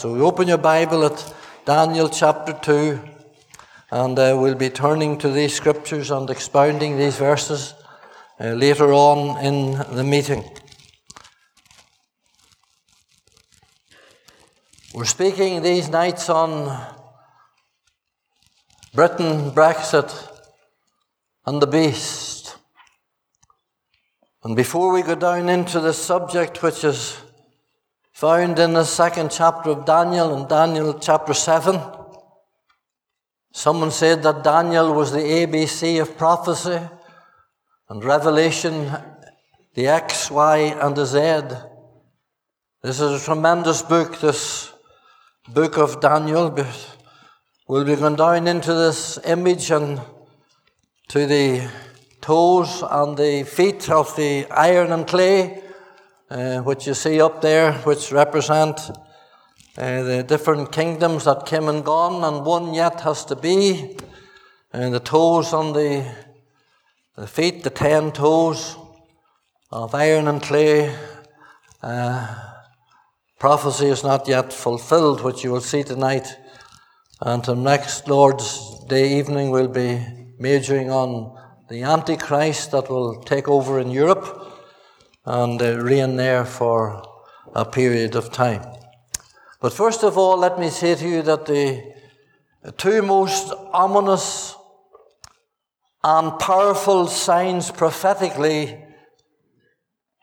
[0.00, 1.34] So we open your Bible at
[1.66, 2.98] Daniel chapter 2,
[3.90, 7.74] and uh, we'll be turning to these scriptures and expounding these verses
[8.40, 10.42] uh, later on in the meeting.
[14.94, 16.82] We're speaking these nights on
[18.94, 20.10] Britain, Brexit,
[21.44, 22.56] and the beast.
[24.44, 27.18] And before we go down into the subject, which is
[28.20, 31.80] found in the second chapter of Daniel, in Daniel chapter 7,
[33.50, 36.78] someone said that Daniel was the ABC of prophecy,
[37.88, 38.92] and Revelation
[39.72, 41.56] the X, Y, and the Z.
[42.82, 44.70] This is a tremendous book, this
[45.48, 46.54] book of Daniel.
[47.68, 49.98] We'll be going down into this image and
[51.08, 51.70] to the
[52.20, 55.59] toes and the feet of the iron and clay,
[56.30, 58.78] uh, which you see up there, which represent
[59.76, 63.96] uh, the different kingdoms that came and gone, and one yet has to be.
[64.72, 66.04] And the toes on the,
[67.16, 68.76] the feet, the ten toes
[69.72, 70.94] of iron and clay.
[71.82, 72.36] Uh,
[73.38, 76.36] prophecy is not yet fulfilled, which you will see tonight.
[77.20, 80.00] And the next Lord's Day evening, we'll be
[80.38, 81.36] majoring on
[81.68, 84.49] the Antichrist that will take over in Europe
[85.24, 87.02] and uh, reign there for
[87.54, 88.62] a period of time.
[89.60, 91.94] But first of all, let me say to you that the
[92.76, 94.56] two most ominous
[96.02, 98.78] and powerful signs prophetically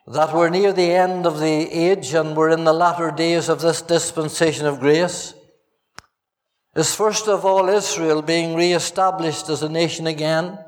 [0.08, 3.60] that we're near the end of the age and we're in the latter days of
[3.60, 5.34] this dispensation of grace
[6.74, 10.58] is first of all Israel being re-established as a nation again.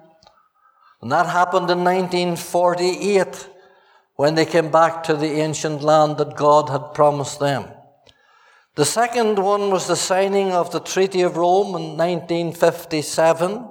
[1.01, 3.49] And that happened in 1948
[4.21, 7.65] when they came back to the ancient land that God had promised them.
[8.75, 13.67] The second one was the signing of the Treaty of Rome in 1957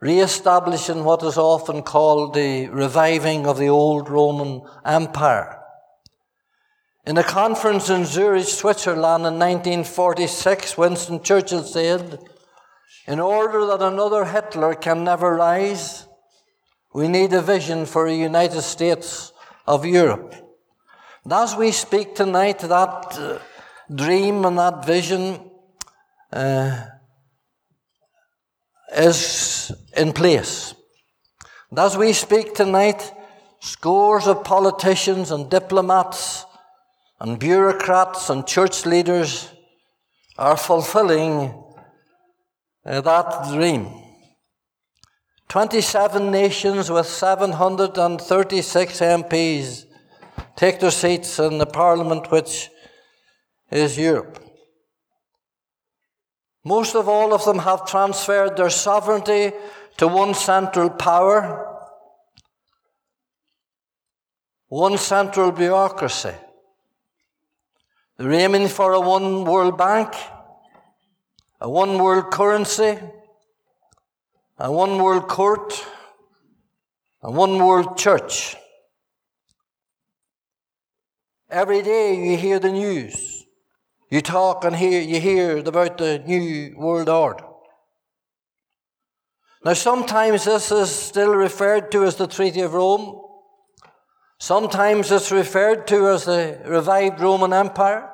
[0.00, 5.60] re-establishing what is often called the reviving of the old Roman Empire.
[7.04, 12.20] In a conference in Zurich, Switzerland in 1946, Winston Churchill said,
[13.06, 16.06] In order that another Hitler can never rise,
[16.94, 19.34] we need a vision for a United States
[19.68, 20.34] of Europe.
[21.24, 23.38] And as we speak tonight, that uh,
[23.94, 25.38] dream and that vision
[26.32, 26.86] uh,
[28.96, 30.74] is in place.
[31.70, 33.12] And as we speak tonight,
[33.60, 36.46] scores of politicians and diplomats
[37.20, 39.50] and bureaucrats and church leaders
[40.38, 41.52] are fulfilling
[42.86, 44.07] uh, that dream.
[45.48, 49.86] 27 nations with 736 MPs
[50.56, 52.68] take their seats in the parliament which
[53.70, 54.44] is Europe.
[56.64, 59.52] Most of all of them have transferred their sovereignty
[59.96, 61.66] to one central power,
[64.68, 66.34] one central bureaucracy.
[68.18, 70.12] They're aiming for a one world bank,
[71.58, 72.98] a one world currency,
[74.58, 75.86] a one world court,
[77.22, 78.56] a one world church.
[81.48, 83.46] Every day you hear the news.
[84.10, 87.44] You talk and hear, you hear about the new world order.
[89.64, 93.20] Now, sometimes this is still referred to as the Treaty of Rome.
[94.40, 98.08] Sometimes it's referred to as the revived Roman Empire.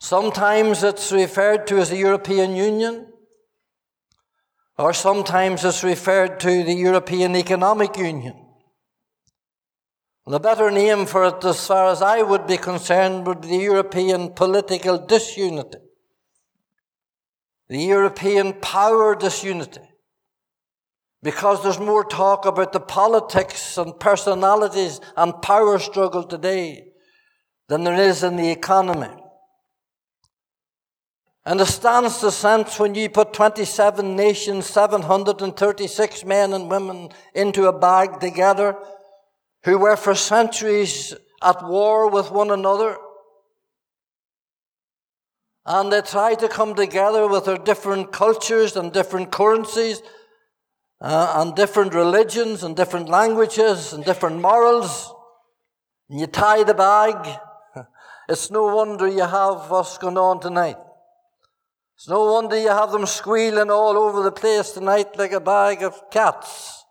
[0.00, 3.07] Sometimes it's referred to as the European Union.
[4.78, 8.36] Or sometimes it's referred to the European Economic Union.
[10.24, 13.56] The better name for it, as far as I would be concerned, would be the
[13.56, 15.78] European political disunity.
[17.68, 19.80] The European power disunity.
[21.22, 26.92] Because there's more talk about the politics and personalities and power struggle today
[27.68, 29.14] than there is in the economy.
[31.48, 37.72] And stands to sense when you put 27 nations, 736 men and women into a
[37.72, 38.76] bag together
[39.64, 42.98] who were for centuries at war with one another.
[45.64, 50.02] And they try to come together with their different cultures and different currencies
[51.00, 55.10] uh, and different religions and different languages and different morals.
[56.10, 57.40] And you tie the bag.
[58.28, 60.76] It's no wonder you have what's going on tonight.
[61.98, 65.82] It's no wonder you have them squealing all over the place tonight like a bag
[65.82, 66.84] of cats.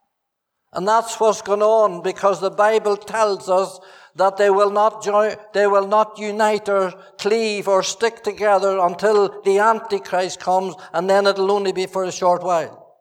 [0.74, 3.80] And that's what's going on because the Bible tells us
[4.18, 9.42] that they will not join, they will not unite or cleave or stick together until
[9.44, 12.94] the Antichrist comes, and then it'll only be for a short while.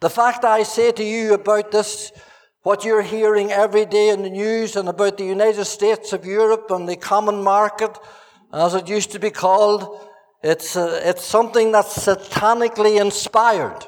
[0.00, 2.10] The fact I say to you about this,
[2.62, 6.72] what you're hearing every day in the news and about the United States of Europe
[6.72, 7.96] and the common market,
[8.52, 10.10] as it used to be called,
[10.46, 13.84] it's, uh, it's something that's satanically inspired.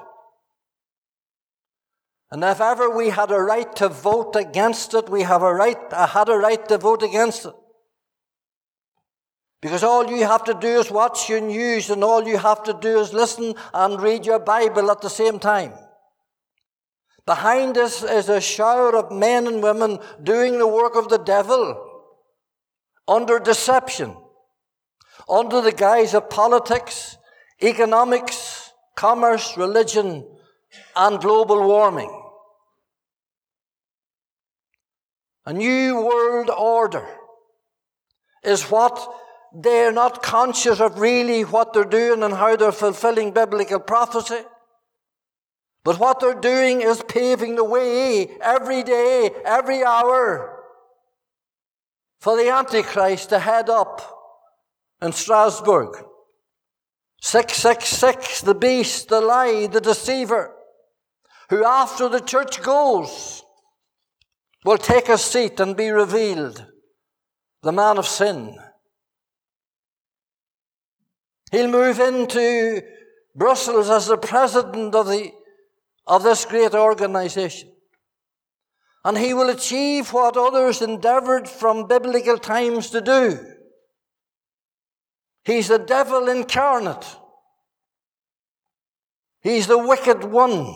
[2.31, 5.79] And if ever we had a right to vote against it, we have a right,
[5.93, 7.55] I had a right to vote against it.
[9.61, 12.75] Because all you have to do is watch your news and all you have to
[12.75, 15.73] do is listen and read your Bible at the same time.
[17.25, 21.85] Behind us is a shower of men and women doing the work of the devil
[23.07, 24.17] under deception,
[25.29, 27.17] under the guise of politics,
[27.63, 30.27] economics, commerce, religion,
[30.97, 32.11] and global warming.
[35.47, 37.07] A new world order
[38.45, 39.09] is what
[39.55, 44.43] they're not conscious of really what they're doing and how they're fulfilling biblical prophecy.
[45.85, 50.63] But what they're doing is paving the way every day, every hour
[52.21, 54.18] for the Antichrist to head up
[55.01, 56.05] in Strasbourg.
[57.21, 60.55] 666, the beast, the lie, the deceiver,
[61.51, 63.43] who after the church goes
[64.65, 66.65] will take a seat and be revealed,
[67.63, 68.57] the man of sin.
[71.51, 72.83] He'll move into
[73.35, 75.33] Brussels as the president of, the,
[76.07, 77.73] of this great organization.
[79.05, 83.58] And he will achieve what others endeavored from biblical times to do.
[85.49, 87.07] He's the devil incarnate.
[89.41, 90.75] He's the wicked one.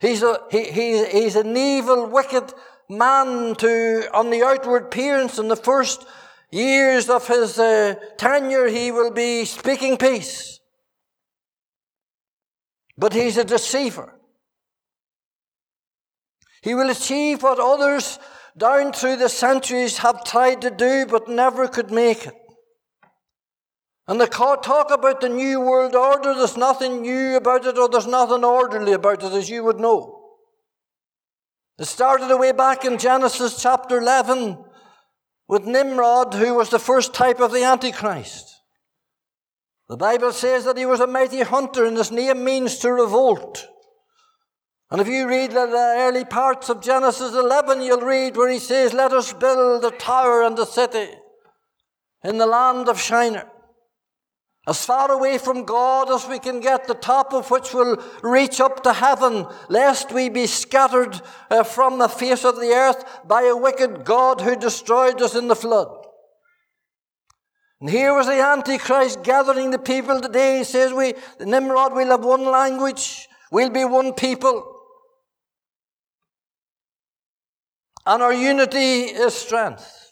[0.00, 2.54] He's, a, he, he, he's an evil, wicked
[2.88, 5.38] man to, on the outward appearance.
[5.38, 6.06] In the first
[6.50, 10.58] years of his uh, tenure, he will be speaking peace.
[12.96, 14.14] But he's a deceiver.
[16.62, 18.18] He will achieve what others
[18.56, 22.34] down through the centuries have tried to do but never could make it.
[24.08, 28.06] And the talk about the New World Order, there's nothing new about it or there's
[28.06, 30.12] nothing orderly about it, as you would know.
[31.78, 34.64] It started away back in Genesis chapter 11
[35.48, 38.52] with Nimrod, who was the first type of the Antichrist.
[39.88, 43.66] The Bible says that he was a mighty hunter, and his name means to revolt.
[44.90, 48.92] And if you read the early parts of Genesis 11, you'll read where he says,
[48.92, 51.08] Let us build a tower and a city
[52.22, 53.50] in the land of Shinar
[54.68, 58.60] as far away from God as we can get, the top of which will reach
[58.60, 61.20] up to heaven, lest we be scattered
[61.50, 65.46] uh, from the face of the earth by a wicked God who destroyed us in
[65.46, 65.88] the flood.
[67.80, 70.58] And here was the Antichrist gathering the people today.
[70.58, 74.72] He says, we, Nimrod, we'll have one language, we'll be one people.
[78.04, 80.05] And our unity is strength.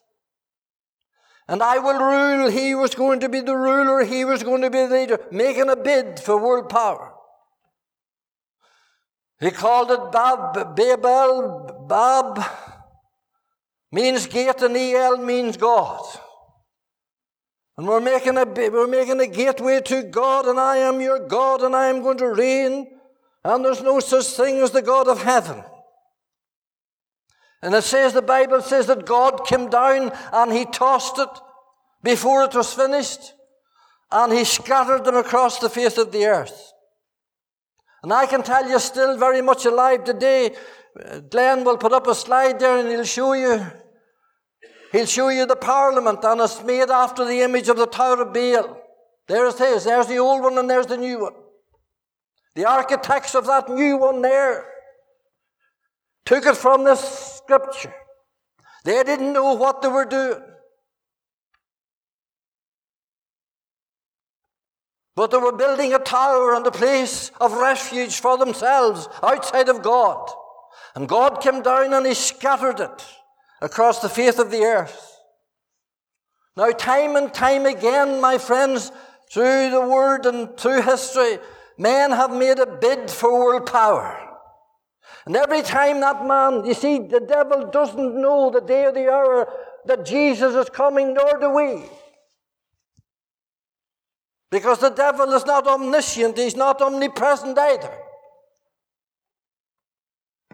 [1.47, 2.51] And I will rule.
[2.51, 4.05] He was going to be the ruler.
[4.05, 7.13] He was going to be the leader, making a bid for world power.
[9.41, 12.43] He called it Bab, Babel, Bab
[13.93, 16.03] means gate, and El means God.
[17.77, 21.63] And we're making a we're making a gateway to God, and I am your God,
[21.63, 22.87] and I am going to reign.
[23.45, 25.63] And there's no such thing as the God of heaven.
[27.65, 31.31] And it says, the Bible says that God came down and he tossed it
[32.03, 33.33] before it was finished
[34.13, 36.73] and he scattered them across the face of the earth.
[38.03, 40.55] And I can tell you, still very much alive today.
[41.31, 43.65] Glenn will put up a slide there and he'll show you.
[44.93, 48.35] He'll show you the parliament and it's made after the image of the Tower of
[48.35, 48.79] Babel.
[49.27, 49.85] There it is.
[49.85, 51.33] There's the old one and there's the new one.
[52.57, 54.67] The architects of that new one there
[56.27, 57.95] took it from this scripture.
[58.85, 60.43] They didn't know what they were doing.
[65.17, 69.83] But they were building a tower and a place of refuge for themselves outside of
[69.83, 70.29] God.
[70.95, 73.05] And God came down and He scattered it
[73.63, 75.13] across the face of the earth.
[76.57, 78.93] Now, time and time again, my friends,
[79.31, 81.39] through the Word and through history,
[81.79, 84.34] men have made a bid for world power.
[85.27, 89.11] And every time that man, you see, the devil doesn't know the day or the
[89.11, 89.53] hour
[89.87, 91.85] that Jesus is coming, nor do we.
[94.51, 97.91] Because the devil is not omniscient, he's not omnipresent either.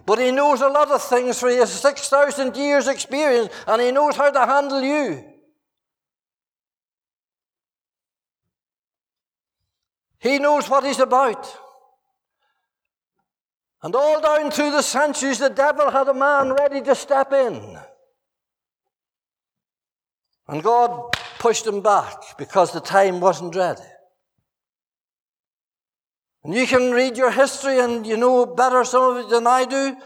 [0.06, 4.16] But he knows a lot of things for his 6,000 years experience and he knows
[4.16, 5.24] how to handle you.
[10.18, 11.46] He knows what he's about.
[13.82, 17.78] And all down through the centuries, the devil had a man ready to step in.
[20.48, 23.80] And God pushed him back because the time wasn't ready.
[26.44, 29.64] And you can read your history and you know better some of it than I
[29.64, 29.96] do.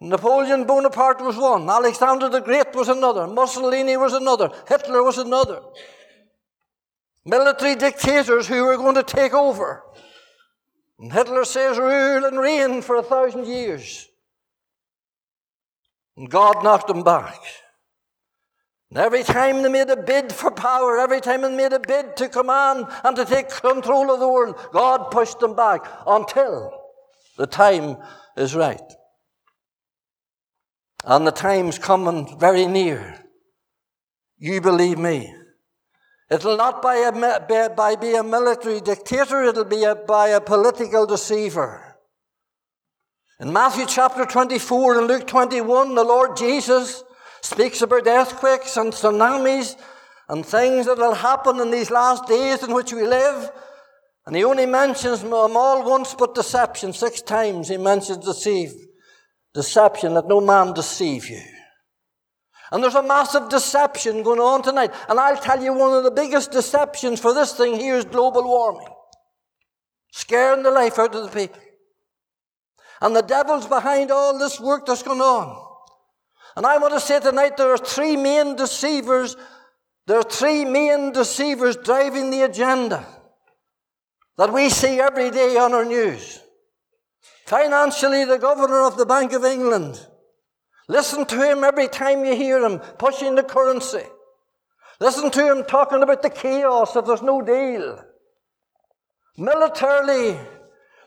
[0.00, 1.70] Napoleon Bonaparte was one.
[1.70, 3.26] Alexander the Great was another.
[3.26, 4.50] Mussolini was another.
[4.68, 5.60] Hitler was another.
[7.24, 9.84] Military dictators who were going to take over.
[11.02, 14.08] And Hitler says rule and reign for a thousand years.
[16.16, 17.40] And God knocked them back.
[18.88, 22.16] And every time they made a bid for power, every time they made a bid
[22.18, 26.72] to command and to take control of the world, God pushed them back until
[27.36, 27.96] the time
[28.36, 28.80] is right.
[31.04, 33.18] And the time's coming very near.
[34.38, 35.34] You believe me.
[36.32, 41.04] It'll not by, a, by be a military dictator, it'll be a, by a political
[41.04, 41.98] deceiver.
[43.38, 47.04] In Matthew chapter 24 and Luke 21, the Lord Jesus
[47.42, 49.76] speaks about earthquakes and tsunamis
[50.30, 53.52] and things that will happen in these last days in which we live.
[54.24, 56.94] And he only mentions them all once but deception.
[56.94, 58.72] Six times he mentions deceive.
[59.52, 61.42] Deception, that no man deceive you.
[62.72, 64.92] And there's a massive deception going on tonight.
[65.06, 68.44] And I'll tell you one of the biggest deceptions for this thing here is global
[68.44, 68.88] warming.
[70.10, 71.60] Scaring the life out of the people.
[73.02, 75.68] And the devil's behind all this work that's going on.
[76.56, 79.36] And I want to say tonight there are three main deceivers.
[80.06, 83.06] There are three main deceivers driving the agenda
[84.38, 86.40] that we see every day on our news.
[87.44, 90.06] Financially, the governor of the Bank of England.
[90.92, 94.04] Listen to him every time you hear him pushing the currency.
[95.00, 97.98] Listen to him talking about the chaos if there's no deal.
[99.38, 100.38] Militarily,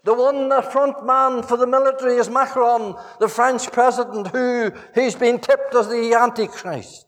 [0.04, 5.14] the one, the front man for the military is Macron, the French president, who he's
[5.14, 7.06] been tipped as the Antichrist.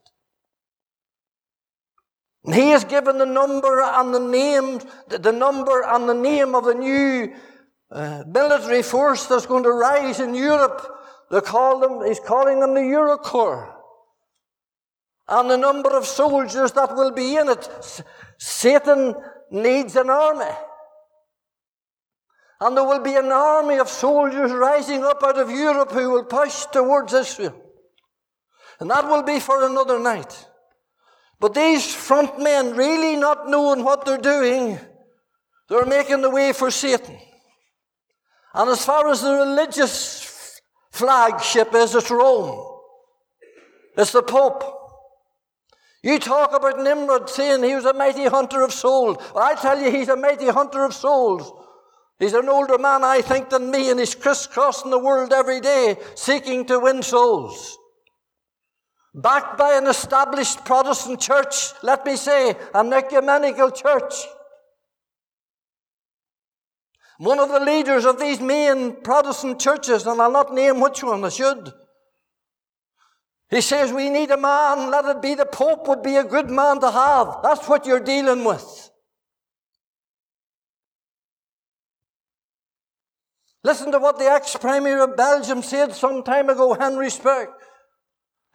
[2.46, 6.66] And he is given the number and the name, the number and the name of
[6.66, 7.34] the new
[7.90, 10.94] uh, military force that's going to rise in Europe.
[11.30, 13.74] They call them, he's calling them the Eurocorps.
[15.30, 18.04] And the number of soldiers that will be in it.
[18.38, 19.14] Satan
[19.52, 20.56] needs an army.
[22.62, 26.24] And there will be an army of soldiers rising up out of Europe who will
[26.24, 27.56] push towards Israel.
[28.80, 30.48] And that will be for another night.
[31.40, 34.80] But these front men, really not knowing what they're doing,
[35.70, 37.18] they're making the way for Satan.
[38.54, 40.24] And as far as the religious
[40.98, 42.80] flagship is, it's Rome.
[43.98, 44.64] It's the Pope.
[46.04, 49.18] You talk about Nimrod saying he was a mighty hunter of souls.
[49.34, 51.52] Well, I tell you, he's a mighty hunter of souls.
[52.20, 55.98] He's an older man, I think, than me, and he's crisscrossing the world every day
[56.16, 57.78] seeking to win souls.
[59.14, 64.14] Backed by an established Protestant church, let me say, an ecumenical church.
[67.18, 71.24] One of the leaders of these main Protestant churches, and I'll not name which one,
[71.24, 71.74] I should.
[73.50, 76.50] He says, We need a man, let it be the Pope would be a good
[76.50, 77.40] man to have.
[77.42, 78.92] That's what you're dealing with.
[83.64, 87.48] Listen to what the ex-premier of Belgium said some time ago, Henry Spaak.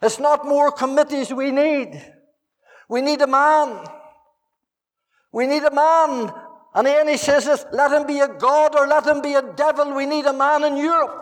[0.01, 2.03] It's not more committees we need.
[2.89, 3.85] We need a man.
[5.31, 6.33] We need a man.
[6.75, 9.53] And then he says this, let him be a god or let him be a
[9.53, 9.93] devil.
[9.93, 11.19] We need a man in Europe.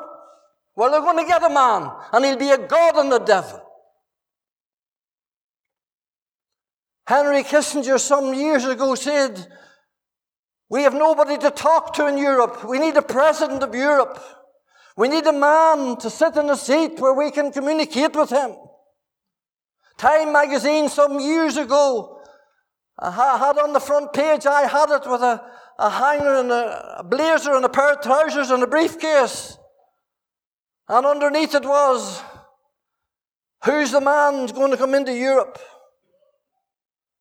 [0.75, 3.62] Well, they're going to get a man, and he'll be a god and a devil.
[7.05, 9.51] Henry Kissinger some years ago said,
[10.70, 12.63] we have nobody to talk to in Europe.
[12.63, 14.24] We need a president of Europe.
[14.96, 18.55] We need a man to sit in a seat where we can communicate with him.
[19.98, 22.21] Time magazine some years ago
[23.01, 25.41] I had on the front page, I had it with a,
[25.79, 29.58] a hanger and a, blazer and a pair of trousers and a briefcase.
[30.88, 32.22] And underneath it was,
[33.63, 35.58] who's the man going to come into Europe?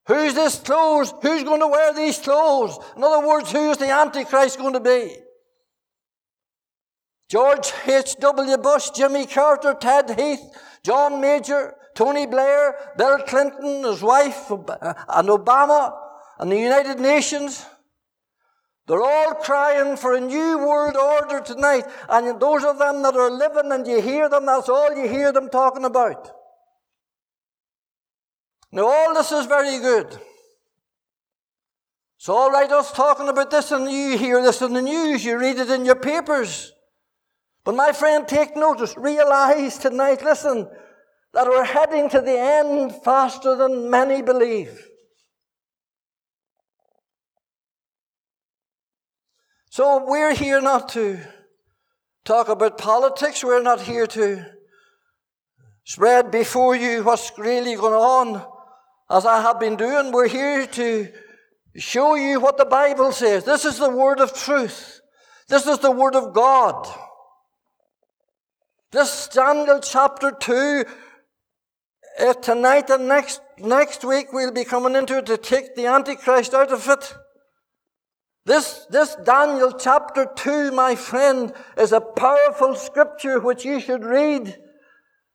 [0.07, 1.15] Who's this clothes?
[1.23, 2.79] Who's going to wear these clothes?
[2.97, 5.17] In other words, who is the Antichrist going to be?
[7.31, 8.57] George H.W.
[8.59, 10.41] Bush, Jimmy Carter, Ted Heath,
[10.83, 15.95] John Major, Tony Blair, Bill Clinton, his wife, and Obama,
[16.39, 17.67] and the United Nations.
[18.87, 21.85] They're all crying for a new world order tonight.
[22.09, 25.31] And those of them that are living and you hear them, that's all you hear
[25.31, 26.31] them talking about.
[28.73, 30.19] Now, all this is very good.
[32.17, 35.39] It's all right us talking about this, and you hear this in the news, you
[35.39, 36.73] read it in your papers.
[37.63, 40.67] But my friend, take notice, realize tonight, listen,
[41.33, 44.87] that we're heading to the end faster than many believe.
[49.71, 51.21] So we're here not to
[52.25, 53.45] talk about politics.
[53.45, 54.45] We're not here to
[55.85, 58.45] spread before you what's really going on,
[59.09, 60.11] as I have been doing.
[60.11, 61.09] We're here to
[61.77, 63.45] show you what the Bible says.
[63.45, 65.01] This is the word of truth.
[65.49, 66.89] This is the word of God.
[68.91, 70.85] This Daniel chapter 2,
[72.21, 76.55] uh, tonight and next, next week we'll be coming into it to take the Antichrist
[76.55, 77.15] out of it.
[78.47, 84.57] This, this Daniel chapter 2, my friend, is a powerful scripture which you should read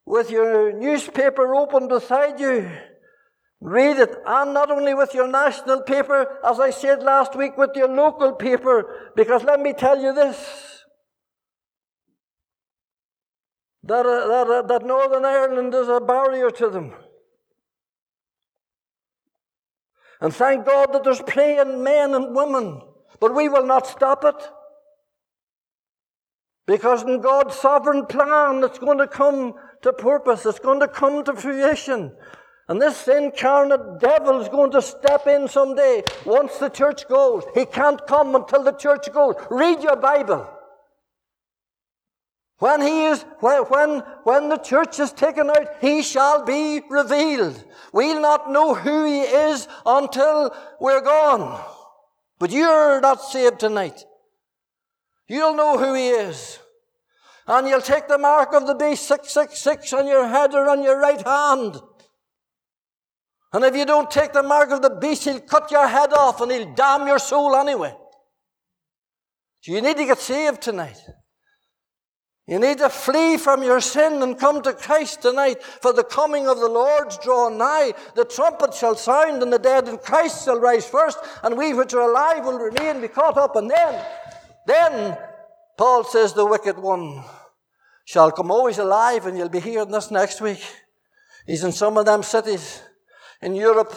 [0.06, 2.70] with your newspaper open beside you.
[3.62, 7.72] Read it, and not only with your national paper, as I said last week, with
[7.76, 10.75] your local paper, because let me tell you this.
[13.86, 16.94] That, uh, that, uh, that Northern Ireland is a barrier to them.
[20.22, 22.82] And thank God that there's praying men and women,
[23.20, 24.36] but we will not stop it.
[26.66, 31.24] Because in God's sovereign plan, it's going to come to purpose, it's going to come
[31.26, 32.12] to fruition.
[32.68, 37.44] And this incarnate devil is going to step in someday once the church goes.
[37.54, 39.36] He can't come until the church goes.
[39.52, 40.50] Read your Bible.
[42.60, 47.62] When he is, when, when the church is taken out, he shall be revealed.
[47.92, 51.62] We'll not know who he is until we're gone.
[52.40, 54.06] But you're not saved tonight.
[55.28, 56.60] You'll know who he is.
[57.48, 61.00] And you'll take the mark of the beast 666 on your head or on your
[61.00, 61.76] right hand.
[63.54, 66.42] And if you don't take the mark of the beast, he'll cut your head off
[66.42, 67.96] and he'll damn your soul anyway.
[69.62, 70.98] So you need to get saved tonight.
[72.48, 76.48] You need to flee from your sin and come to Christ tonight, for the coming
[76.48, 77.94] of the Lord's draw nigh.
[78.14, 81.96] The trumpet shall sound, and the dead in Christ shall rise first, and we which
[81.96, 83.56] are alive will remain, be caught up.
[83.56, 84.06] And then,
[84.68, 85.18] then,
[85.76, 87.24] Paul says, the wicked one
[88.06, 90.64] shall come always alive, and you'll be hearing this next week.
[91.48, 92.82] He's in some of them cities
[93.42, 93.96] in Europe.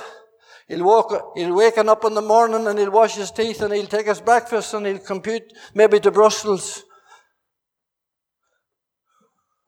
[0.68, 3.86] He'll walk, he'll waken up in the morning and he'll wash his teeth and he'll
[3.86, 6.84] take his breakfast and he'll compute maybe to Brussels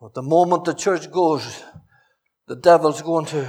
[0.01, 1.63] but the moment the church goes,
[2.49, 3.47] the devil's going to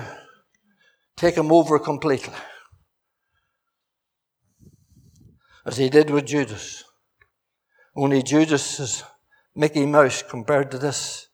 [1.16, 2.34] take him over completely.
[5.66, 6.84] As he did with Judas.
[7.96, 9.04] Only Judas is
[9.56, 11.28] Mickey Mouse compared to this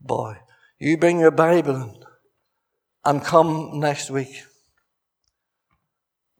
[0.00, 0.36] boy.
[0.78, 2.04] You bring your Bible
[3.04, 4.42] and come next week.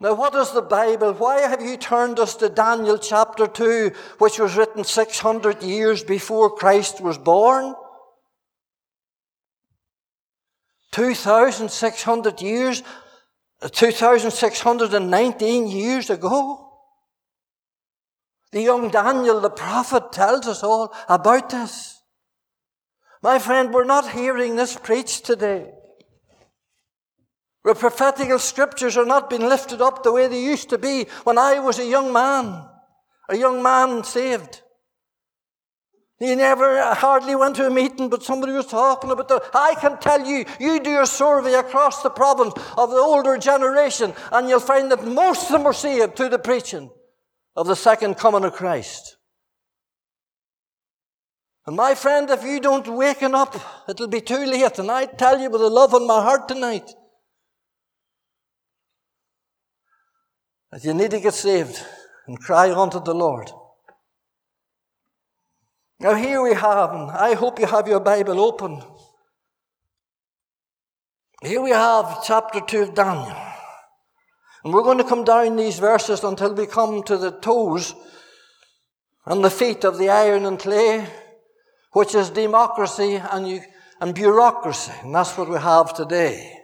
[0.01, 1.13] Now, what is the Bible?
[1.15, 6.55] Why have you turned us to Daniel chapter 2, which was written 600 years before
[6.55, 7.75] Christ was born?
[10.99, 12.83] 2,600 years,
[13.63, 16.73] 2,619 years ago.
[18.51, 22.03] The young Daniel, the prophet, tells us all about this.
[23.23, 25.71] My friend, we're not hearing this preached today.
[27.63, 31.39] The prophetical scriptures are not being lifted up the way they used to be when
[31.39, 32.69] I was a young man,
[33.29, 34.63] a young man saved.
[36.19, 39.41] He never uh, hardly went to a meeting, but somebody was talking about the.
[39.55, 44.13] I can tell you, you do a survey across the province of the older generation,
[44.33, 46.91] and you'll find that most of them were saved through the preaching
[47.55, 49.17] of the second coming of Christ.
[51.67, 53.55] And my friend, if you don't waken up,
[53.89, 54.79] it'll be too late.
[54.79, 56.91] And I tell you with the love in my heart tonight
[60.73, 61.79] that you need to get saved
[62.27, 63.51] and cry unto the Lord.
[66.01, 68.81] Now, here we have, and I hope you have your Bible open.
[71.43, 73.37] Here we have chapter 2 of Daniel.
[74.63, 77.97] And we're going to come down these verses until we come to the toes
[79.27, 81.05] and the feet of the iron and clay,
[81.93, 83.61] which is democracy and, you,
[84.01, 84.93] and bureaucracy.
[85.03, 86.55] And that's what we have today.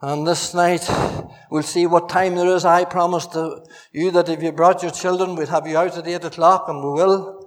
[0.00, 0.88] And this night,
[1.50, 2.64] we'll see what time there is.
[2.64, 3.36] I promised
[3.92, 6.78] you that if you brought your children, we'd have you out at 8 o'clock, and
[6.78, 7.41] we will.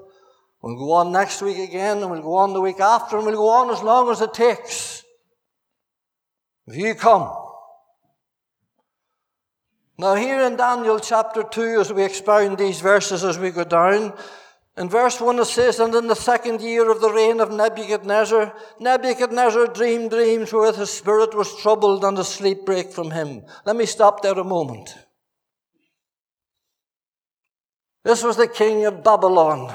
[0.66, 3.36] We'll go on next week again, and we'll go on the week after, and we'll
[3.36, 5.04] go on as long as it takes.
[6.66, 7.32] If you come,
[10.00, 14.14] Now, here in Daniel chapter 2, as we expound these verses as we go down,
[14.76, 18.52] in verse 1 it says, And in the second year of the reign of Nebuchadnezzar,
[18.80, 23.44] Nebuchadnezzar dreamed dreams wherewith his spirit was troubled and a sleep brake from him.
[23.66, 24.96] Let me stop there a moment.
[28.04, 29.74] This was the king of Babylon.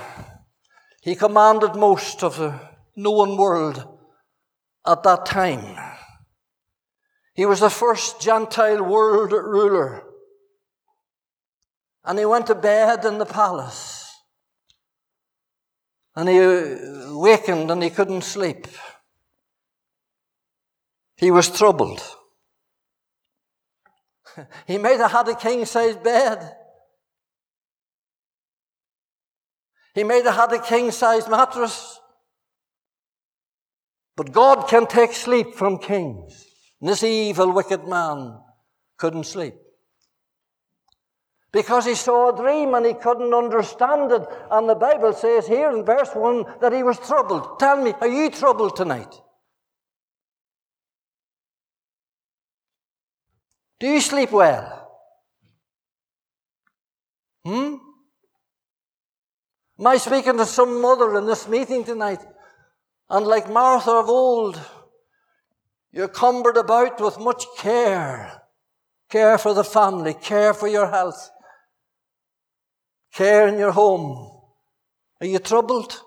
[1.01, 2.61] He commanded most of the
[2.95, 3.99] known world
[4.87, 5.77] at that time.
[7.35, 10.05] He was the first Gentile world ruler.
[12.05, 14.13] And he went to bed in the palace.
[16.17, 18.67] And he uh, wakened and he couldn't sleep.
[21.17, 22.03] He was troubled.
[24.67, 26.57] he might have had a king sized bed.
[29.95, 31.99] He might have had a king size mattress.
[34.17, 36.47] But God can take sleep from kings.
[36.81, 38.39] And this evil, wicked man
[38.97, 39.55] couldn't sleep.
[41.53, 44.23] Because he saw a dream and he couldn't understand it.
[44.51, 47.59] And the Bible says here in verse 1 that he was troubled.
[47.59, 49.21] Tell me, are you troubled tonight?
[53.81, 54.77] Do you sleep well?
[57.45, 57.77] Hmm?
[59.87, 62.21] I speaking to some mother in this meeting tonight?
[63.09, 64.61] And like Martha of old,
[65.91, 68.43] you're cumbered about with much care.
[69.09, 71.31] Care for the family, care for your health,
[73.13, 74.31] care in your home.
[75.21, 75.93] Are you troubled?
[75.93, 76.07] Or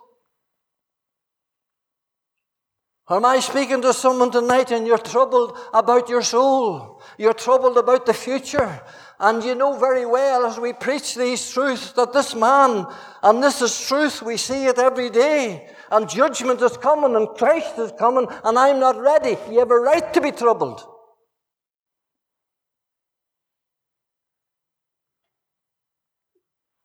[3.10, 7.02] am I speaking to someone tonight and you're troubled about your soul?
[7.18, 8.82] You're troubled about the future.
[9.20, 12.86] And you know very well as we preach these truths that this man,
[13.22, 17.78] and this is truth, we see it every day, and judgment is coming, and Christ
[17.78, 19.38] is coming, and I'm not ready.
[19.50, 20.82] You have a right to be troubled.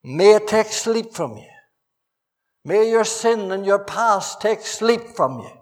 [0.05, 1.51] May it take sleep from you.
[2.65, 5.58] May your sin and your past take sleep from you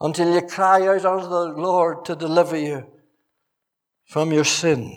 [0.00, 2.86] until you cry out unto the Lord to deliver you
[4.06, 4.96] from your sin.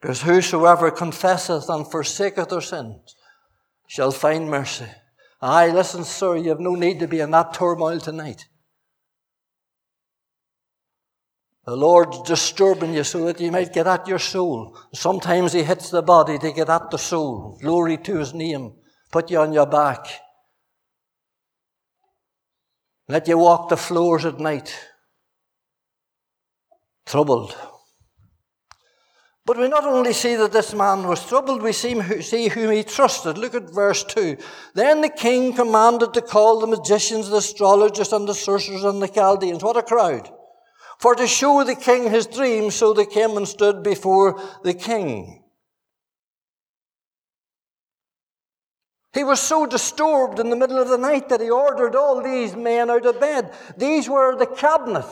[0.00, 3.16] Because whosoever confesseth and forsaketh their sins
[3.88, 4.86] shall find mercy.
[5.40, 8.46] Aye, listen, sir, you have no need to be in that turmoil tonight.
[11.66, 14.78] The Lord's disturbing you so that you might get at your soul.
[14.94, 17.58] Sometimes He hits the body to get at the soul.
[17.60, 18.74] Glory to His name.
[19.10, 20.06] Put you on your back.
[23.08, 24.76] Let you walk the floors at night.
[27.06, 27.56] Troubled.
[29.44, 33.38] But we not only see that this man was troubled, we see, whom he trusted.
[33.38, 34.36] Look at verse 2.
[34.74, 39.06] Then the king commanded to call the magicians, the astrologers, and the sorcerers, and the
[39.06, 39.62] Chaldeans.
[39.62, 40.28] What a crowd.
[40.98, 45.44] For to show the king his dream, so they came and stood before the king.
[49.16, 52.54] He was so disturbed in the middle of the night that he ordered all these
[52.54, 53.50] men out of bed.
[53.74, 55.06] These were the cabinet.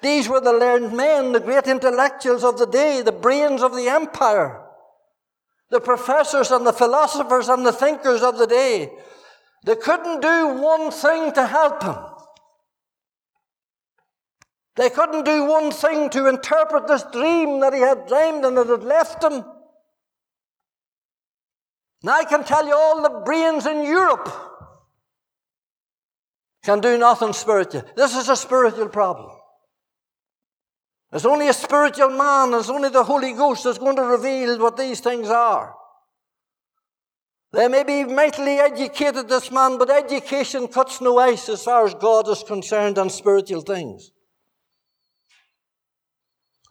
[0.00, 3.88] These were the learned men, the great intellectuals of the day, the brains of the
[3.88, 4.62] empire,
[5.70, 8.92] the professors and the philosophers and the thinkers of the day.
[9.66, 11.96] They couldn't do one thing to help him.
[14.76, 18.68] They couldn't do one thing to interpret this dream that he had dreamed and that
[18.68, 19.44] had left him.
[22.02, 24.28] Now I can tell you all the brains in Europe
[26.64, 27.84] can do nothing spiritual.
[27.96, 29.30] This is a spiritual problem.
[31.10, 34.76] There's only a spiritual man, there's only the Holy Ghost that's going to reveal what
[34.76, 35.74] these things are.
[37.52, 41.92] They may be mightily educated, this man, but education cuts no ice as far as
[41.92, 44.10] God is concerned on spiritual things.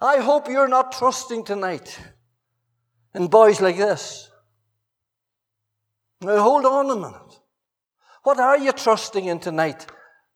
[0.02, 2.00] I hope you're not trusting tonight
[3.14, 4.31] in boys like this.
[6.22, 7.40] Now hold on a minute.
[8.24, 9.88] What are you trusting in tonight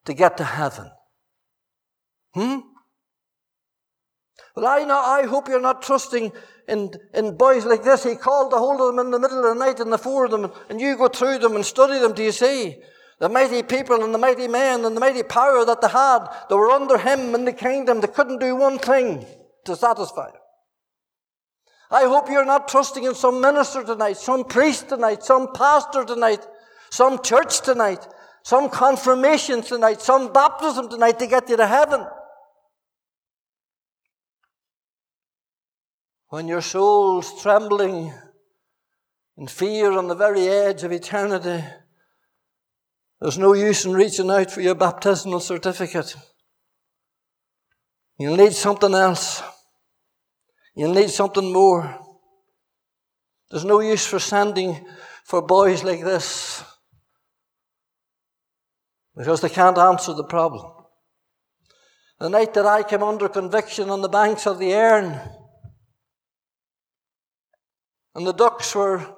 [0.04, 0.90] to get to heaven?
[2.34, 2.58] Hmm?
[4.56, 6.32] Well, I, know, I hope you're not trusting
[6.68, 8.04] in, in boys like this.
[8.04, 10.24] He called the hold of them in the middle of the night and the four
[10.24, 12.14] of them, and you go through them and study them.
[12.14, 12.76] Do you see?
[13.18, 16.54] The mighty people and the mighty men and the mighty power that they had, they
[16.54, 18.00] were under him in the kingdom.
[18.00, 19.24] They couldn't do one thing
[19.64, 20.40] to satisfy him.
[21.90, 26.44] I hope you're not trusting in some minister tonight, some priest tonight, some pastor tonight,
[26.90, 28.06] some church tonight,
[28.42, 32.06] some confirmation tonight, some baptism tonight to get you to heaven.
[36.28, 38.12] when your soul's trembling
[39.36, 41.64] in fear on the very edge of eternity,
[43.20, 46.16] there's no use in reaching out for your baptismal certificate.
[48.18, 49.42] You'll need something else.
[50.76, 51.98] You'll need something more.
[53.50, 54.86] There's no use for sending
[55.24, 56.62] for boys like this
[59.16, 60.70] because they can't answer the problem.
[62.20, 65.18] The night that I came under conviction on the banks of the Erne,
[68.14, 69.16] and the ducks were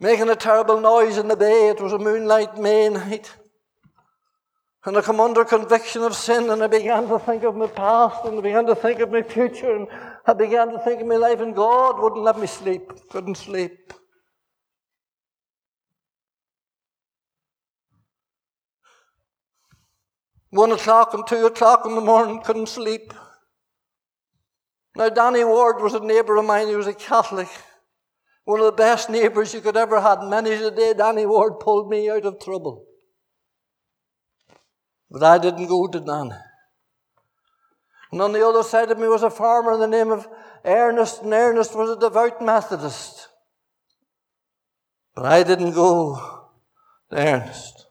[0.00, 1.68] making a terrible noise in the bay.
[1.68, 3.32] It was a moonlight May night.
[4.84, 8.24] And I come under conviction of sin, and I began to think of my past,
[8.24, 9.86] and I began to think of my future, and
[10.26, 12.90] I began to think of my life, and God wouldn't let me sleep.
[13.08, 13.92] Couldn't sleep.
[20.50, 23.14] One o'clock and two o'clock in the morning, couldn't sleep.
[24.96, 26.68] Now, Danny Ward was a neighbour of mine.
[26.68, 27.48] He was a Catholic.
[28.44, 30.24] One of the best neighbours you could ever have.
[30.24, 32.84] Many a day, Danny Ward pulled me out of trouble.
[35.12, 36.30] But I didn't go to Danny.
[38.10, 40.26] And on the other side of me was a farmer in the name of
[40.64, 43.28] Ernest, and Ernest was a devout Methodist.
[45.14, 46.48] But I didn't go
[47.10, 47.86] to Ernest.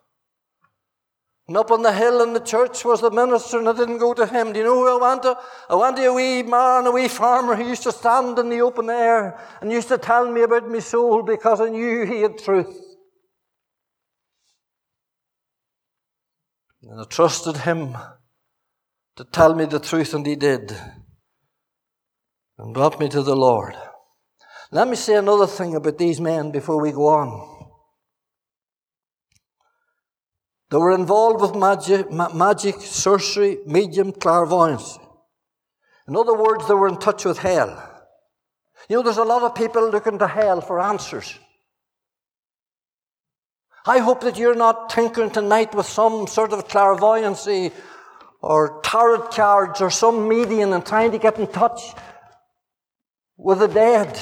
[1.48, 4.16] And up on the hill in the church was the minister, and I didn't go
[4.16, 4.52] to him.
[4.52, 5.38] Do you know who I went to?
[5.70, 8.62] I went to a wee man, a wee farmer who used to stand in the
[8.62, 12.40] open air and used to tell me about my soul because I knew he had
[12.40, 12.91] truth.
[16.92, 17.96] And I trusted him
[19.16, 20.76] to tell me the truth, and he did.
[22.58, 23.76] And brought me to the Lord.
[24.74, 27.70] Let me say another thing about these men before we go on.
[30.70, 35.00] They were involved with magic, ma- magic, sorcery, medium, clairvoyance.
[36.10, 37.88] In other words, they were in touch with hell.
[38.90, 41.40] You know, there's a lot of people looking to hell for answers.
[43.86, 47.72] I hope that you're not tinkering tonight with some sort of clairvoyancy
[48.42, 51.82] or tarot cards or some medium and trying to get in touch
[53.38, 54.22] with the dead.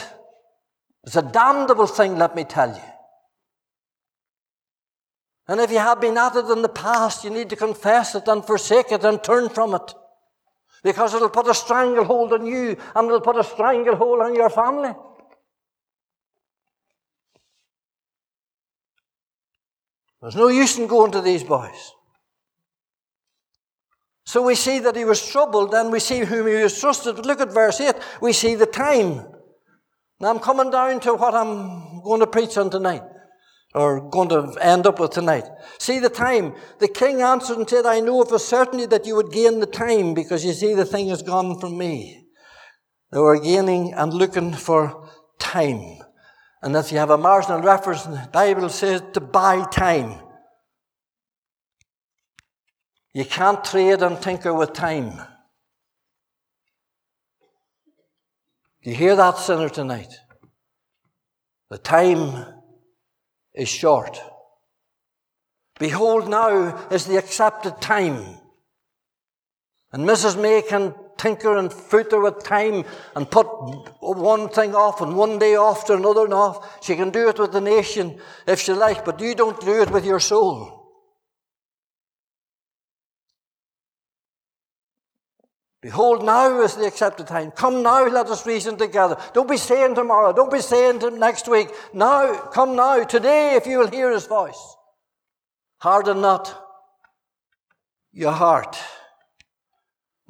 [1.04, 2.82] It's a damnable thing, let me tell you.
[5.48, 8.28] And if you have been at it in the past, you need to confess it
[8.28, 9.94] and forsake it and turn from it.
[10.84, 14.94] Because it'll put a stranglehold on you and it'll put a stranglehold on your family.
[20.22, 21.94] There's no use in going to these boys.
[24.26, 27.16] So we see that he was troubled and we see whom he was trusted.
[27.16, 27.96] But look at verse 8.
[28.22, 29.26] We see the time.
[30.20, 33.02] Now I'm coming down to what I'm going to preach on tonight
[33.74, 35.46] or going to end up with tonight.
[35.78, 36.54] See the time.
[36.80, 40.14] The king answered and said, I know a certainty that you would gain the time
[40.14, 42.28] because you see the thing has gone from me.
[43.12, 46.00] They were gaining and looking for time.
[46.62, 50.20] And if you have a marginal reference, the Bible says to buy time.
[53.14, 55.22] You can't trade and tinker with time.
[58.84, 60.14] Do you hear that, sinner, tonight?
[61.70, 62.46] The time
[63.54, 64.20] is short.
[65.80, 68.38] Behold, now is the accepted time.
[69.92, 70.40] And Mrs.
[70.40, 72.84] May can tinker and footer with time
[73.16, 73.46] and put
[74.02, 76.84] one thing off and one day off to another and off.
[76.84, 79.92] She can do it with the nation if she likes, but you don't do it
[79.92, 80.80] with your soul.
[85.82, 87.52] Behold, now is the accepted time.
[87.52, 89.18] Come now, let us reason together.
[89.34, 90.34] Don't be saying tomorrow.
[90.34, 91.70] Don't be saying next week.
[91.94, 94.76] Now, come now, today, if you will hear his voice.
[95.78, 96.54] Harden not
[98.12, 98.78] your heart.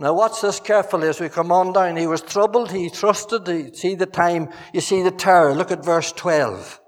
[0.01, 1.97] Now, watch this carefully as we come on down.
[1.97, 5.53] He was troubled, he trusted, you see the time, you see the terror.
[5.53, 6.79] Look at verse 12.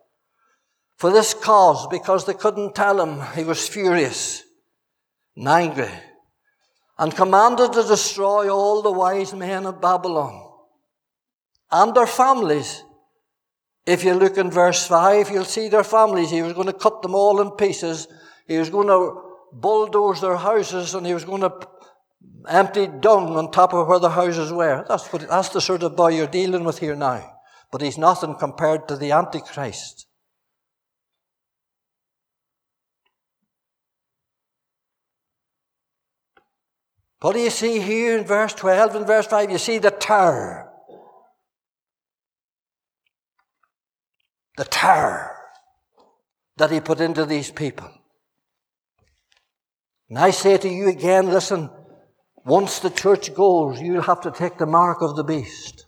[0.96, 4.44] For this cause, because they couldn't tell him, he was furious
[5.36, 5.90] and angry
[6.98, 10.50] and commanded to destroy all the wise men of Babylon
[11.70, 12.82] and their families.
[13.86, 16.32] If you look in verse 5, you'll see their families.
[16.32, 18.08] He was going to cut them all in pieces.
[18.48, 19.22] He was going to
[19.52, 21.52] bulldoze their houses and he was going to
[22.48, 24.86] empty dung on top of where the houses were.
[24.88, 27.34] That's, what, that's the sort of boy you're dealing with here now.
[27.72, 30.08] But he's nothing compared to the Antichrist.
[37.22, 39.52] What do you see here in verse 12 and verse 5?
[39.52, 40.70] You see the terror.
[44.58, 45.36] The terror
[46.58, 47.90] that he put into these people.
[50.10, 51.70] And I say to you again, listen,
[52.46, 55.86] once the church goes, you'll have to take the mark of the beast.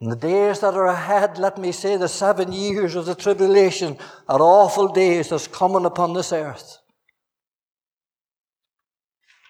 [0.00, 3.96] In the days that are ahead, let me say, the seven years of the tribulation
[4.28, 6.78] are awful days that's coming upon this earth.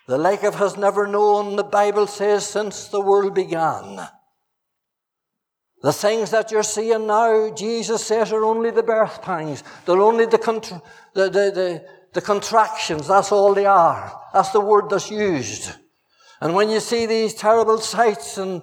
[0.06, 4.06] The like of has never known, the Bible says, since the world began.
[5.82, 9.64] The things that you're seeing now, Jesus says, are only the birth pangs.
[9.86, 10.82] They're only the, contra-
[11.14, 13.08] the, the, the, the contractions.
[13.08, 14.20] That's all they are.
[14.34, 15.70] That's the word that's used.
[16.40, 18.62] And when you see these terrible sights and,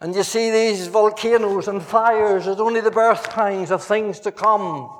[0.00, 4.32] and you see these volcanoes and fires, it's only the birth pangs of things to
[4.32, 4.90] come.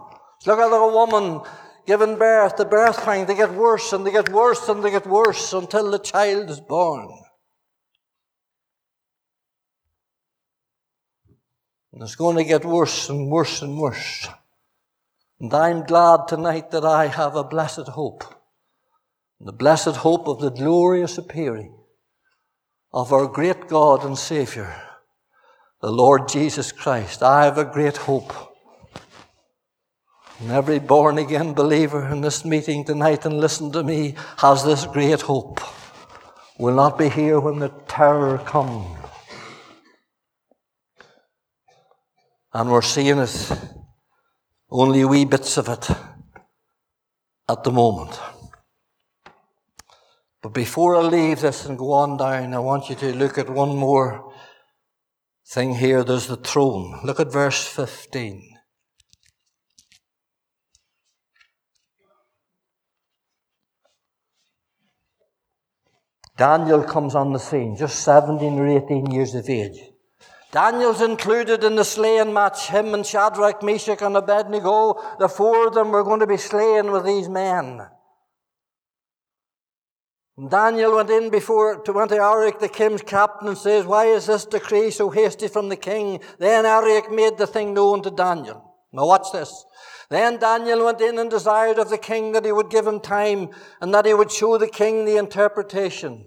[0.45, 1.41] Look at a woman
[1.87, 5.07] giving birth, the birth pangs, they get worse and they get worse and they get
[5.07, 7.09] worse until the child is born.
[11.95, 14.29] And it's going to get worse and worse and worse.
[15.41, 18.44] And I'm glad tonight that I have a blessed hope.
[19.45, 21.77] The blessed hope of the glorious appearing
[22.95, 24.75] of our great God and Savior,
[25.83, 27.23] the Lord Jesus Christ.
[27.23, 28.33] I have a great hope.
[30.41, 34.87] And every born again believer in this meeting tonight and listen to me has this
[34.87, 35.61] great hope.
[36.59, 38.97] Will not be here when the terror comes.
[42.55, 43.53] And we're seeing it,
[44.71, 45.91] only wee bits of it
[47.47, 48.19] at the moment.
[50.45, 53.49] But before I leave this and go on down, I want you to look at
[53.49, 54.31] one more
[55.47, 56.05] thing here.
[56.05, 57.01] There's the throne.
[57.03, 58.55] Look at verse 15.
[66.37, 69.81] Daniel comes on the scene, just 17 or 18 years of age.
[70.53, 72.69] Daniel's included in the slaying match.
[72.69, 76.93] Him and Shadrach, Meshach, and Abednego, the four of them were going to be slain
[76.93, 77.81] with these men.
[80.37, 84.27] Daniel went in before to went to Arioch, the king's captain, and says, Why is
[84.27, 86.21] this decree so hasty from the king?
[86.39, 88.75] Then Arioch made the thing known to Daniel.
[88.93, 89.65] Now watch this.
[90.11, 93.51] Then Daniel went in and desired of the king that he would give him time
[93.81, 96.27] and that he would show the king the interpretation.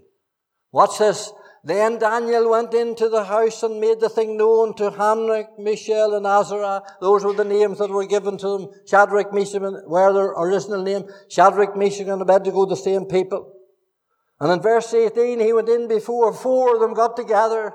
[0.71, 1.31] Watch this.
[1.63, 6.25] Then Daniel went into the house and made the thing known to Hananiah, Mishael, and
[6.25, 6.81] Azariah.
[7.01, 8.69] Those were the names that were given to them.
[8.87, 11.03] Shadrach, Meshach, were their original name.
[11.29, 13.56] Shadrach, Meshach, and Abednego, the same people.
[14.39, 17.73] And in verse 18, he went in before four of them got together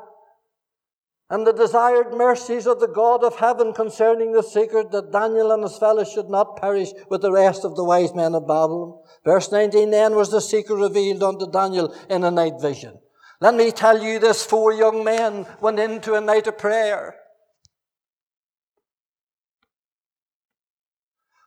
[1.32, 5.62] and the desired mercies of the God of heaven concerning the secret that Daniel and
[5.62, 9.00] his fellows should not perish with the rest of the wise men of Babylon.
[9.24, 12.98] Verse 19 then was the secret revealed unto Daniel in a night vision.
[13.40, 17.16] Let me tell you this, four young men went into a night of prayer.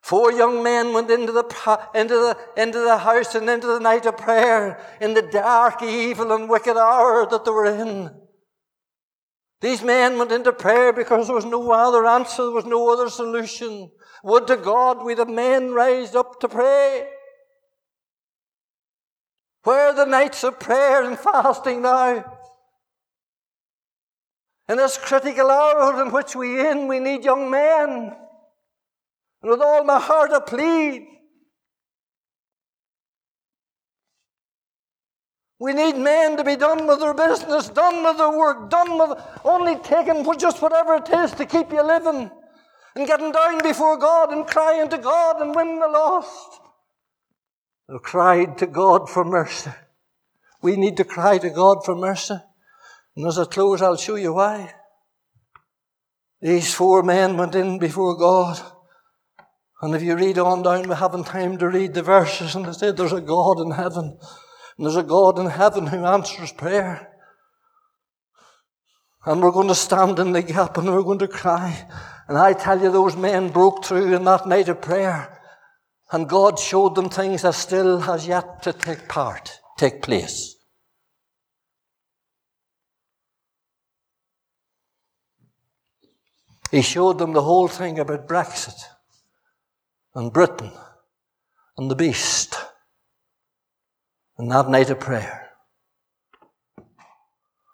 [0.06, 1.46] Four young men went into the,
[1.96, 6.32] into, the, into the house and into the night of prayer in the dark, evil,
[6.32, 8.12] and wicked hour that they were in.
[9.62, 13.10] These men went into prayer because there was no other answer, there was no other
[13.10, 13.90] solution.
[14.24, 17.08] Would to God we the men raised up to pray.
[19.64, 22.24] Where are the nights of prayer and fasting now?
[24.70, 28.16] In this critical hour in which we in, we need young men.
[29.46, 31.08] And with all my heart I plead,
[35.60, 39.18] We need men to be done with their business, done with their work, done with
[39.46, 42.30] only taking just whatever it is to keep you living
[42.96, 46.60] and getting down before God and crying to God and win the lost.
[47.88, 49.72] They cried to God for mercy.
[50.62, 52.36] We need to cry to God for mercy.
[53.16, 54.74] And as I close, I'll show you why.
[56.42, 58.75] These four men went in before God.
[59.86, 62.74] And if you read on down, we haven't time to read the verses, and they
[62.74, 64.18] said there's a God in heaven
[64.78, 67.08] and there's a God in heaven who answers prayer.
[69.28, 71.88] And we're going to stand in the gap and we're going to cry.
[72.28, 75.40] And I tell you, those men broke through in that night of prayer.
[76.12, 80.56] And God showed them things that still has yet to take part, take place.
[86.72, 88.82] He showed them the whole thing about Brexit
[90.16, 90.72] and Britain
[91.78, 92.56] and the beast
[94.38, 95.50] and that night of prayer.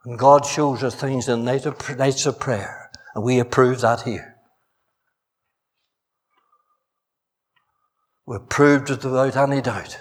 [0.05, 4.01] And God shows us things in night of, nights of prayer, and we approve that
[4.01, 4.35] here.
[8.25, 9.99] We proved it without any doubt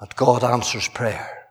[0.00, 1.48] that God answers prayer.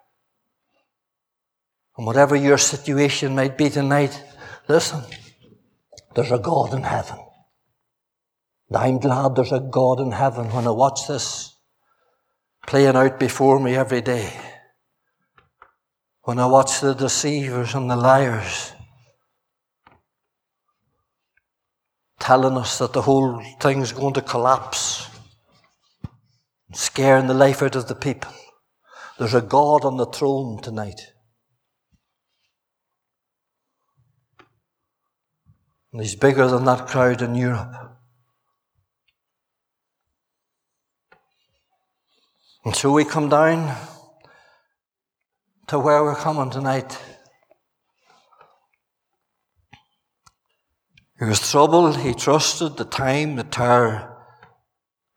[1.97, 4.23] And whatever your situation might be tonight,
[4.67, 5.03] listen,
[6.15, 7.26] there's a God in heaven.
[8.73, 11.55] I'm glad there's a God in heaven when I watch this
[12.65, 14.33] playing out before me every day.
[16.23, 18.73] When I watch the deceivers and the liars
[22.19, 25.07] telling us that the whole thing's going to collapse,
[26.73, 28.33] scaring the life out of the people.
[29.17, 30.99] There's a God on the throne tonight.
[35.93, 37.96] And he's bigger than that crowd in Europe.
[42.67, 43.73] And so we come down
[45.67, 46.99] to where we're coming tonight.
[51.17, 54.17] He was troubled, he trusted the time, the terror,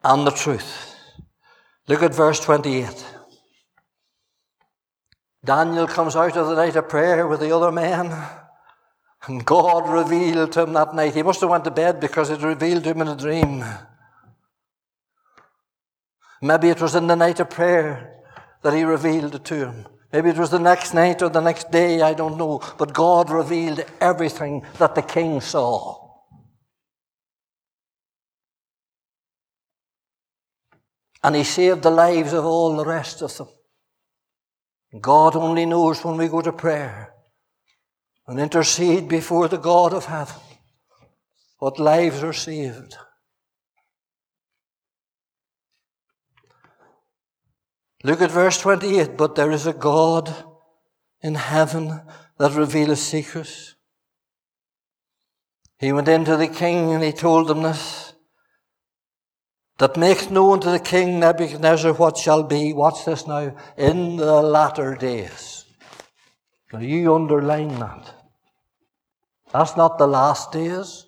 [0.05, 0.94] and the truth.
[1.88, 3.05] Look at verse 28.
[5.44, 8.16] Daniel comes out of the night of prayer with the other men,
[9.26, 11.16] and God revealed to him that night.
[11.16, 13.64] He must have went to bed because it revealed to him in a dream.
[16.43, 18.22] Maybe it was in the night of prayer
[18.62, 19.86] that he revealed it to him.
[20.12, 22.61] Maybe it was the next night or the next day, I don't know.
[22.78, 25.99] But God revealed everything that the king saw.
[31.22, 33.49] And he saved the lives of all the rest of them.
[35.01, 37.14] God only knows when we go to prayer
[38.26, 40.41] and intercede before the God of heaven
[41.59, 42.97] what lives are saved.
[48.03, 49.16] Look at verse 28.
[49.16, 50.34] But there is a God
[51.22, 52.03] in heaven
[52.38, 53.74] that revealeth secrets.
[55.78, 58.12] He went into the king and he told him this.
[59.78, 64.42] That makes known to the king Nebuchadnezzar what shall be, watch this now, in the
[64.42, 65.64] latter days.
[66.70, 68.14] Now you underline that.
[69.53, 71.07] That's not the last days.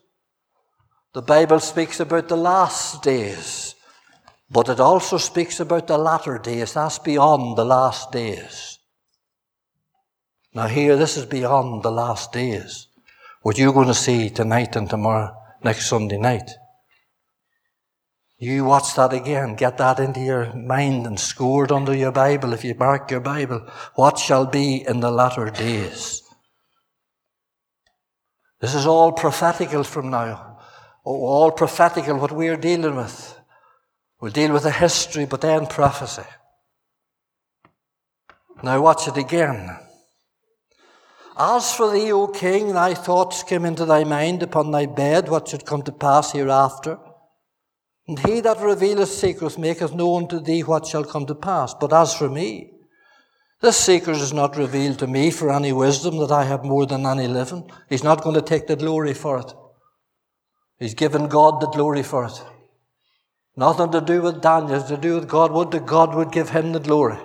[1.12, 3.74] The Bible speaks about the last days.
[4.52, 6.74] But it also speaks about the latter days.
[6.74, 8.78] That's beyond the last days.
[10.54, 12.88] Now, here, this is beyond the last days.
[13.40, 15.34] What you're going to see tonight and tomorrow,
[15.64, 16.50] next Sunday night.
[18.36, 19.54] You watch that again.
[19.54, 23.20] Get that into your mind and score it under your Bible if you mark your
[23.20, 23.66] Bible.
[23.94, 26.22] What shall be in the latter days?
[28.60, 30.58] This is all prophetical from now.
[31.06, 33.41] Oh, all prophetical what we're dealing with.
[34.22, 36.22] We'll deal with the history, but then prophecy.
[38.62, 39.76] Now watch it again.
[41.36, 45.48] As for thee, O king, thy thoughts came into thy mind upon thy bed, what
[45.48, 47.00] should come to pass hereafter.
[48.06, 51.74] And he that revealeth secrets maketh known to thee what shall come to pass.
[51.74, 52.70] But as for me,
[53.60, 57.06] this secret is not revealed to me for any wisdom that I have more than
[57.06, 57.68] any living.
[57.88, 59.52] He's not going to take the glory for it.
[60.78, 62.40] He's given God the glory for it.
[63.56, 65.52] Nothing to do with Daniel, to do with God.
[65.52, 67.18] Would that God would give him the glory.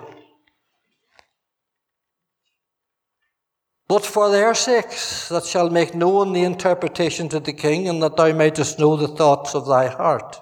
[3.88, 8.16] But for their sakes that shall make known the interpretation to the king, and that
[8.16, 10.36] thou mightest know the thoughts of thy heart.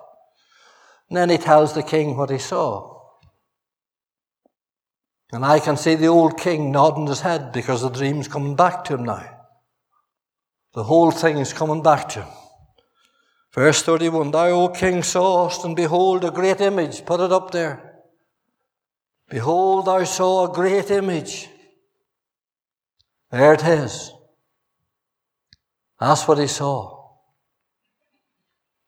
[1.09, 2.97] And then he tells the king what he saw.
[5.33, 8.85] And I can see the old king nodding his head because the dream's coming back
[8.85, 9.29] to him now.
[10.75, 12.33] The whole thing is coming back to him.
[13.57, 17.07] Verse 31 Thou, O king, sawest, and behold, a great image.
[17.07, 17.95] Put it up there.
[19.31, 21.49] Behold, thou saw a great image.
[23.31, 24.13] There it is.
[25.99, 27.15] That's what he saw.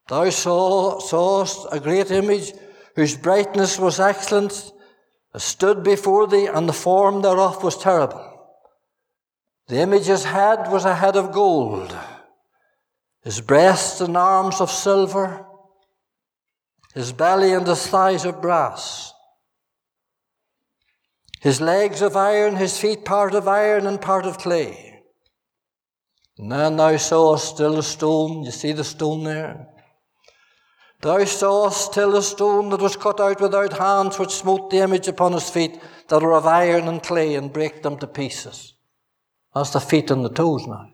[0.07, 2.53] Thou saw, sawest a great image
[2.95, 4.71] whose brightness was excellent,
[5.35, 8.25] stood before thee, and the form thereof was terrible.
[9.67, 11.95] The image's head was a head of gold
[13.29, 15.45] his breast and arms of silver,
[16.95, 19.13] his belly and his thighs of brass,
[21.39, 25.03] his legs of iron, his feet part of iron and part of clay.
[26.39, 29.67] And then thou sawest still a stone, you see the stone there?
[31.01, 35.07] Thou sawest still a stone that was cut out without hands, which smote the image
[35.07, 38.73] upon his feet, that were of iron and clay, and brake them to pieces.
[39.53, 40.93] That's the feet and the toes now.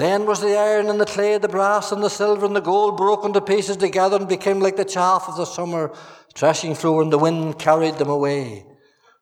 [0.00, 2.96] Then was the iron and the clay, the brass and the silver and the gold
[2.96, 5.92] broken to pieces together and became like the chaff of the summer
[6.34, 8.64] threshing floor, and the wind carried them away.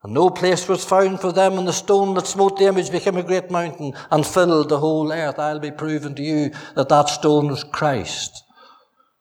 [0.04, 3.16] And no place was found for them, and the stone that smote the image became
[3.16, 5.40] a great mountain and filled the whole earth.
[5.40, 8.44] I'll be proving to you that that stone was Christ.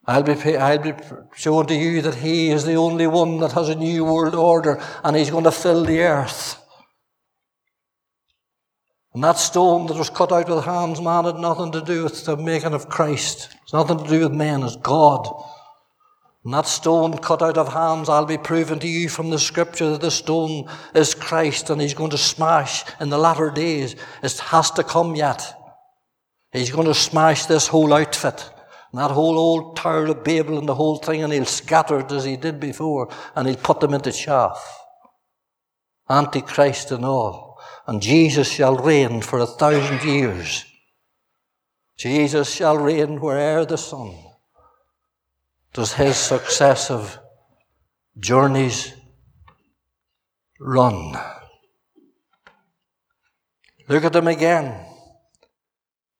[0.05, 0.93] I'll be, I'll be
[1.33, 4.79] showing to you that He is the only one that has a new world order,
[5.03, 6.61] and He's going to fill the earth.
[9.17, 12.23] And that stone that was cut out with hands, man, had nothing to do with
[12.23, 13.49] the making of Christ.
[13.63, 15.27] It's nothing to do with men, it's God.
[16.45, 19.89] And that stone cut out of hands, I'll be proving to you from the scripture
[19.89, 23.95] that the stone is Christ and he's going to smash in the latter days.
[24.21, 25.51] It has to come yet.
[26.51, 28.47] He's going to smash this whole outfit
[28.91, 32.11] And that whole old Tower of Babel and the whole thing, and he'll scatter it
[32.11, 34.63] as he did before, and he'll put them into chaff.
[36.07, 37.46] Antichrist and all.
[37.87, 40.65] And Jesus shall reign for a thousand years.
[41.97, 44.13] Jesus shall reign where'er the sun
[45.73, 47.19] does his successive
[48.19, 48.93] journeys
[50.59, 51.15] run.
[53.87, 54.85] Look at him again.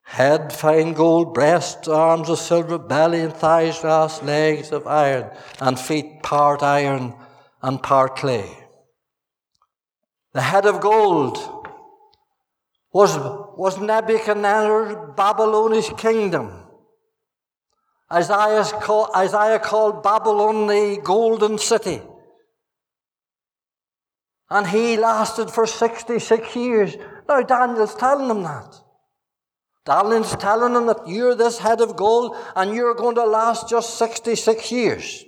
[0.04, 5.78] Head fine gold, breast, arms of silver, belly and thighs brass, legs of iron, and
[5.78, 7.14] feet part iron
[7.62, 8.50] and part clay.
[10.34, 11.57] The head of gold
[12.98, 13.16] was,
[13.56, 16.52] was Nebuchadnezzar's Babylonish kingdom.
[18.12, 22.02] Isaiah, call, Isaiah called Babylon the golden city.
[24.50, 26.96] And he lasted for 66 years.
[27.30, 28.74] Now Daniel's telling them that.
[29.86, 34.00] Daniel's telling them that you're this head of gold and you're going to last just
[34.00, 35.24] 66 years.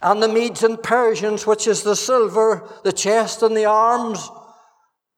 [0.00, 4.30] And the Medes and Persians, which is the silver, the chest and the arms,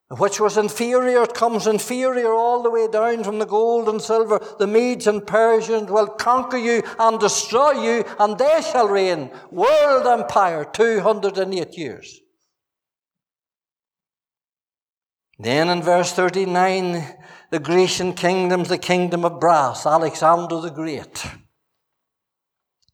[0.09, 4.41] which was inferior, comes inferior all the way down from the gold and silver.
[4.59, 10.07] The Medes and Persians will conquer you and destroy you, and they shall reign world
[10.07, 12.21] empire 208 years.
[15.39, 17.05] Then in verse 39,
[17.51, 21.27] the Grecian kingdom's the kingdom of brass, Alexander the Great.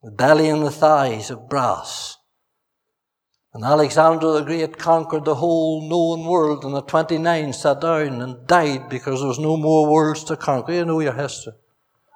[0.03, 2.17] The belly and the thighs of brass.
[3.55, 8.47] And Alexander the Great conquered the whole known world, and at 29 sat down and
[8.47, 10.73] died because there was no more worlds to conquer.
[10.73, 11.53] You know your history.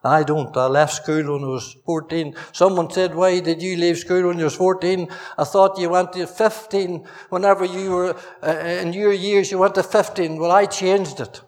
[0.03, 0.57] I don't.
[0.57, 2.35] I left school when I was 14.
[2.53, 5.09] Someone said, why did you leave school when you was 14?
[5.37, 9.75] I thought you went to 15 whenever you were, uh, in your years you went
[9.75, 10.39] to 15.
[10.39, 11.41] Well, I changed it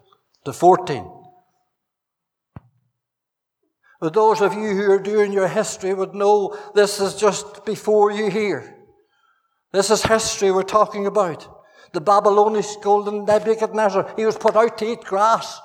[0.45, 1.09] to 14.
[4.01, 8.11] But those of you who are doing your history would know this is just before
[8.11, 8.78] you here.
[9.71, 11.47] This is history we're talking about.
[11.93, 15.59] The Babylonish golden Nebuchadnezzar, he was put out to eat grass.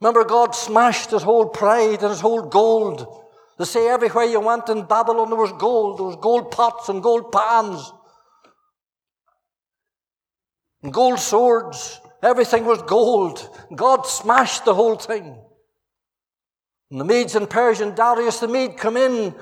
[0.00, 3.24] Remember, God smashed his whole pride and his whole gold.
[3.58, 5.98] They say everywhere you went in Babylon there was gold.
[5.98, 7.92] There was gold pots and gold pans.
[10.82, 12.00] And gold swords.
[12.22, 13.48] Everything was gold.
[13.74, 15.40] God smashed the whole thing.
[16.90, 19.34] And the Medes and Persian, Darius the Mede, come in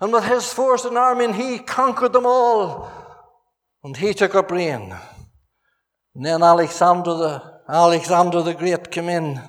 [0.00, 2.90] and with his force and army, and he conquered them all.
[3.84, 4.94] And he took up reign.
[6.14, 9.40] And then Alexander the, Alexander the Great came in.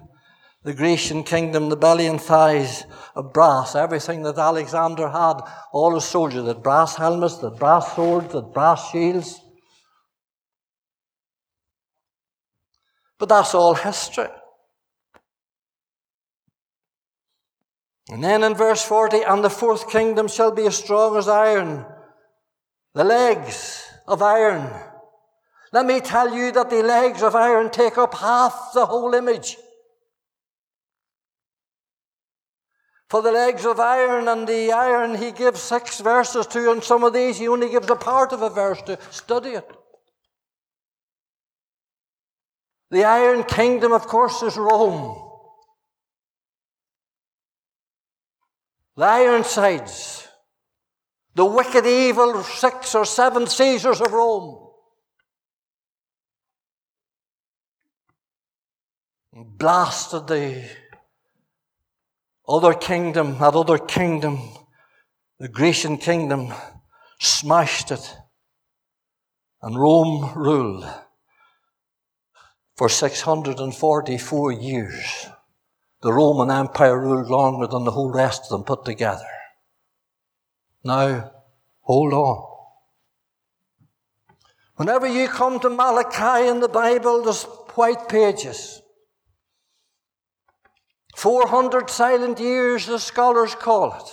[0.63, 2.85] The Grecian kingdom, the belly and thighs
[3.15, 5.41] of brass, everything that Alexander had,
[5.73, 9.41] all his soldiers, the brass helmets, the brass swords, the brass shields.
[13.17, 14.27] But that's all history.
[18.11, 21.85] And then in verse 40, and the fourth kingdom shall be as strong as iron,
[22.93, 24.69] the legs of iron.
[25.71, 29.55] Let me tell you that the legs of iron take up half the whole image.
[33.09, 37.05] For the legs of iron and the iron, he gives six verses to, and some
[37.05, 39.71] of these he only gives a part of a verse to study it.
[42.89, 45.30] The iron kingdom, of course, is Rome.
[48.95, 50.27] The Ironsides,
[51.33, 54.67] the wicked, evil six or seven Caesars of Rome.
[59.33, 60.69] Blasted the
[62.47, 64.39] other kingdom, that other kingdom,
[65.39, 66.53] the Grecian kingdom,
[67.19, 68.17] smashed it.
[69.61, 70.85] And Rome ruled
[72.75, 75.27] for 644 years.
[76.01, 79.27] The Roman Empire ruled longer than the whole rest of them put together.
[80.83, 81.31] Now,
[81.81, 82.47] hold on.
[84.77, 87.43] Whenever you come to Malachi in the Bible, there's
[87.75, 88.81] white pages.
[91.15, 94.11] 400 silent years, the scholars call it.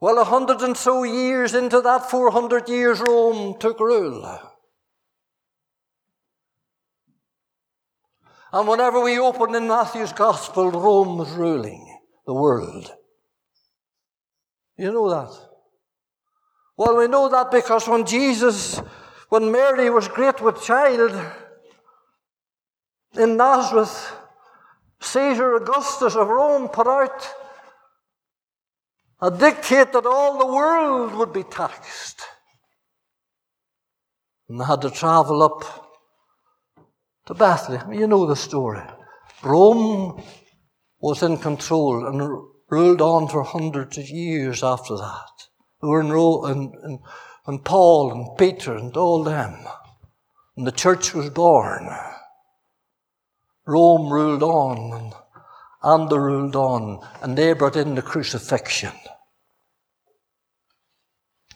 [0.00, 4.49] Well, a hundred and so years into that 400 years, Rome took rule.
[8.52, 12.92] And whenever we open in Matthew's Gospel, Rome was ruling the world.
[14.76, 15.36] You know that?
[16.76, 18.78] Well, we know that because when Jesus,
[19.28, 21.14] when Mary was great with child
[23.16, 24.12] in Nazareth,
[25.00, 27.28] Caesar Augustus of Rome put out
[29.20, 32.22] a dictate that all the world would be taxed.
[34.48, 35.89] And had to travel up
[37.30, 37.92] to Bethlehem.
[37.92, 38.82] You know the story.
[39.44, 40.20] Rome
[41.00, 45.30] was in control and ruled on for hundreds of years after that.
[45.80, 46.98] They were in, and, and,
[47.46, 49.54] and Paul and Peter and all them.
[50.56, 51.88] And the church was born.
[53.64, 55.12] Rome ruled on and,
[55.84, 58.92] and they ruled on and they brought in the crucifixion.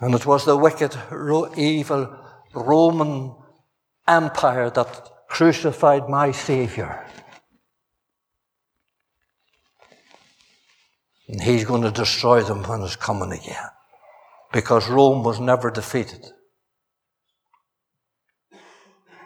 [0.01, 0.97] And it was the wicked,
[1.57, 2.17] evil
[2.55, 3.35] Roman
[4.07, 7.05] Empire that crucified my Savior.
[11.27, 13.69] And he's going to destroy them when he's coming again.
[14.53, 16.25] Because Rome was never defeated.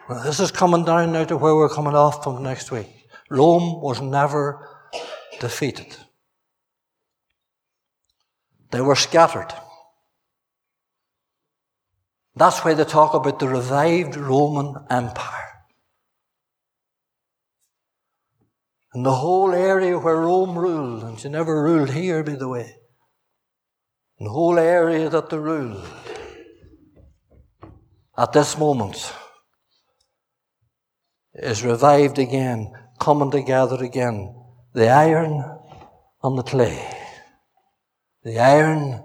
[0.09, 2.89] Well, this is coming down now to where we're coming off from next week.
[3.29, 4.67] Rome was never
[5.41, 5.95] defeated.
[8.71, 9.53] They were scattered.
[12.35, 15.48] That's why they talk about the revived Roman Empire.
[18.99, 22.79] And the whole area where Rome ruled, and she never ruled here, by the way.
[24.19, 25.87] And the whole area that they ruled
[28.17, 29.15] at this moment
[31.33, 34.35] is revived again, coming together again.
[34.75, 35.45] The iron
[36.25, 36.85] and the clay.
[38.25, 39.01] The iron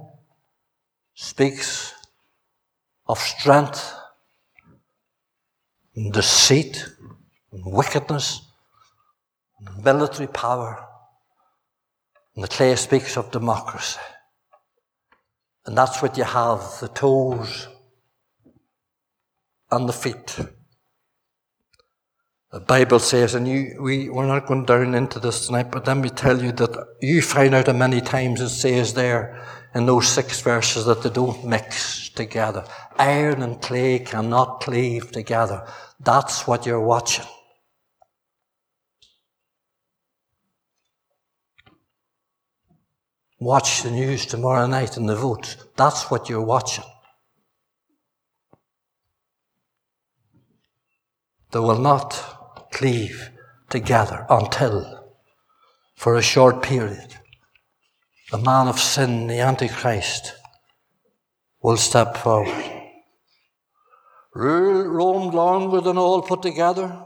[1.14, 1.94] speaks
[3.06, 3.94] of strength
[5.96, 6.84] and deceit
[7.52, 8.42] and wickedness
[9.84, 10.86] military power.
[12.36, 14.00] And the clay speaks of democracy.
[15.66, 17.68] And that's what you have the toes
[19.72, 20.40] and the feet.
[22.52, 25.98] The Bible says, and you, we, we're not going down into this tonight, but let
[25.98, 29.44] me tell you that you find out how many times it says there
[29.74, 32.64] in those six verses that they don't mix together.
[33.00, 35.66] Iron and clay cannot cleave together.
[36.00, 37.26] That's what you're watching.
[43.44, 45.58] Watch the news tomorrow night and the votes.
[45.76, 46.86] That's what you're watching.
[51.52, 53.32] They will not cleave
[53.70, 55.14] together until,
[55.94, 57.18] for a short period,
[58.32, 60.34] the man of sin, the Antichrist,
[61.62, 62.64] will step forward.
[64.34, 66.98] Rule roamed longer than all put together.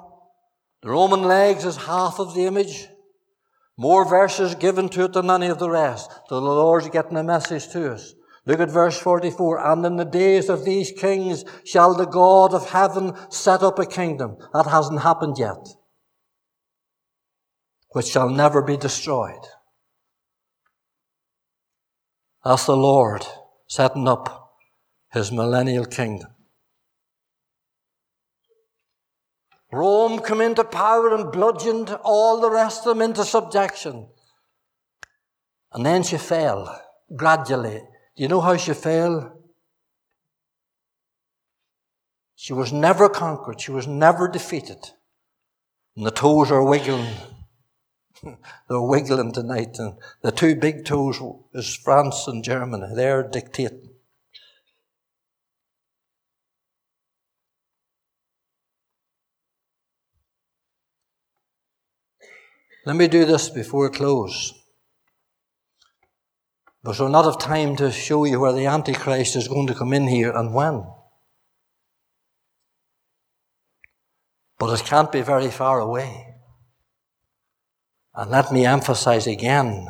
[0.84, 2.88] The Roman legs is half of the image.
[3.78, 6.12] More verses given to it than any of the rest.
[6.28, 8.16] So the Lord's getting a message to us.
[8.46, 9.60] Look at verse 44.
[9.60, 13.86] And in the days of these kings shall the God of heaven set up a
[13.86, 14.38] kingdom.
[14.54, 15.68] That hasn't happened yet.
[17.92, 19.46] Which shall never be destroyed.
[22.44, 23.26] That's the Lord
[23.68, 24.54] setting up
[25.12, 26.30] his millennial kingdom.
[29.78, 34.08] Rome came into power and bludgeoned all the rest of them into subjection.
[35.72, 36.82] And then she fell
[37.16, 37.82] gradually.
[38.16, 39.34] Do you know how she fell?
[42.36, 43.62] She was never conquered.
[43.62, 44.92] She was never defeated.
[45.96, 47.14] And the toes are wiggling.
[48.24, 49.78] They're wiggling tonight.
[49.78, 51.22] And the two big toes
[51.54, 52.94] is France and Germany.
[52.96, 53.87] They're dictating.
[62.88, 64.54] Let me do this before close.
[66.82, 69.92] But we'll not have time to show you where the Antichrist is going to come
[69.92, 70.86] in here and when.
[74.58, 76.36] But it can't be very far away.
[78.16, 79.90] And let me emphasize again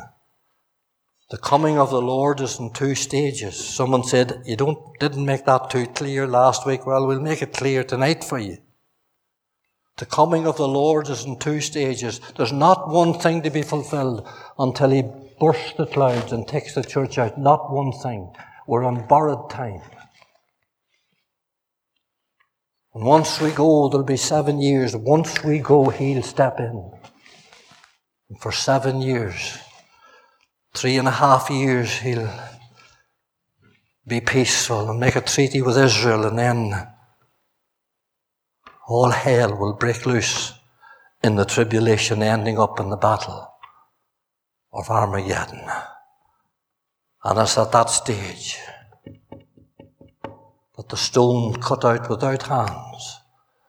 [1.30, 3.64] the coming of the Lord is in two stages.
[3.64, 6.84] Someone said, You don't, didn't make that too clear last week.
[6.84, 8.58] Well, we'll make it clear tonight for you.
[9.98, 12.20] The coming of the Lord is in two stages.
[12.36, 15.02] There's not one thing to be fulfilled until He
[15.40, 17.36] bursts the clouds and takes the church out.
[17.36, 18.32] Not one thing.
[18.68, 19.80] We're on borrowed time.
[22.94, 24.94] And once we go, there'll be seven years.
[24.94, 26.92] Once we go, He'll step in.
[28.30, 29.58] And for seven years,
[30.74, 32.32] three and a half years, He'll
[34.06, 36.88] be peaceful and make a treaty with Israel and then
[38.88, 40.54] all hell will break loose
[41.22, 43.52] in the tribulation ending up in the battle
[44.72, 45.60] of Armageddon.
[47.22, 48.58] And it's at that stage
[50.76, 53.20] that the stone cut out without hands,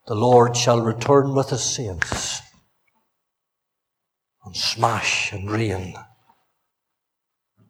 [0.08, 2.42] the Lord shall return with his saints
[4.46, 5.96] and smash and reign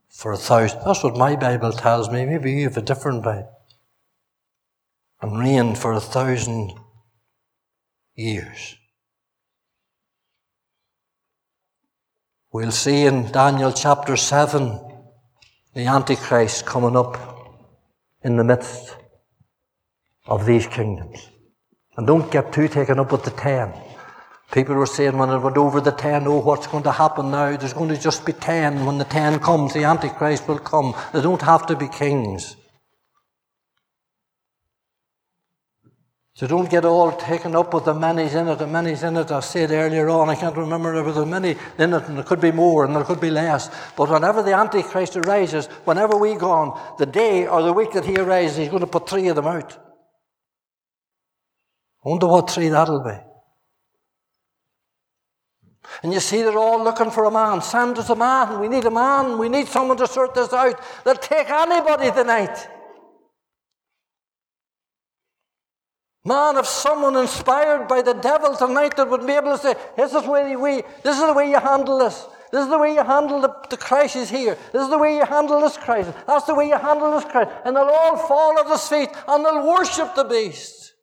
[0.07, 0.81] for a thousand.
[0.85, 2.25] That's what my Bible tells me.
[2.25, 3.49] Maybe you have a different Bible.
[5.21, 6.73] And reign for a thousand
[8.19, 8.75] years.
[12.51, 14.79] We'll see in Daniel chapter 7
[15.73, 17.17] the Antichrist coming up
[18.23, 18.95] in the midst
[20.25, 21.29] of these kingdoms.
[21.95, 23.73] And don't get too taken up with the ten.
[24.51, 27.55] People were saying when it went over the ten, oh, what's going to happen now?
[27.55, 28.85] There's going to just be ten.
[28.85, 30.95] When the ten comes, the Antichrist will come.
[31.13, 32.55] They don't have to be kings.
[36.39, 39.29] So don't get all taken up with the many's in it, the many's in it.
[39.29, 42.23] I said earlier on, I can't remember there was a many in it, and there
[42.23, 43.69] could be more and there could be less.
[43.97, 48.05] But whenever the Antichrist arises, whenever we go on, the day or the week that
[48.05, 49.77] he arises, he's going to put three of them out.
[52.05, 53.17] I wonder what three that'll be.
[56.03, 57.61] And you see, they're all looking for a man.
[57.61, 58.61] Send us a man.
[58.61, 59.37] We need a man.
[59.39, 60.79] We need someone to sort this out.
[61.03, 62.78] They'll take anybody tonight.
[66.25, 70.13] Man, if someone inspired by the devil tonight that would be able to say, this
[70.13, 72.27] is, where we, this is the way you handle this.
[72.51, 74.57] This is the way you handle the, the crisis here.
[74.73, 76.13] This is the way you handle this crisis.
[76.27, 77.53] That's the way you handle this crisis.
[77.63, 80.93] And they'll all fall at his feet and they'll worship the beast.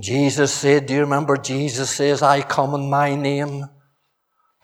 [0.00, 3.64] Jesus said, Do you remember Jesus says, I come in my name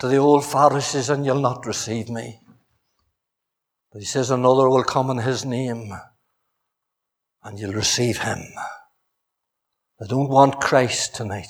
[0.00, 2.40] to the old Pharisees and you'll not receive me.
[3.92, 5.92] But he says, Another will come in his name
[7.42, 8.42] and you'll receive him.
[10.00, 11.48] I don't want Christ tonight.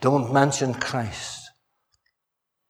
[0.00, 1.50] Don't mention Christ.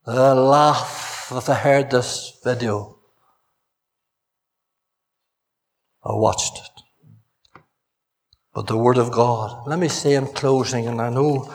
[0.07, 2.99] They'll laugh if they heard this video
[6.03, 6.83] or watched it.
[8.55, 9.67] But the Word of God.
[9.67, 11.53] Let me say in closing, and I know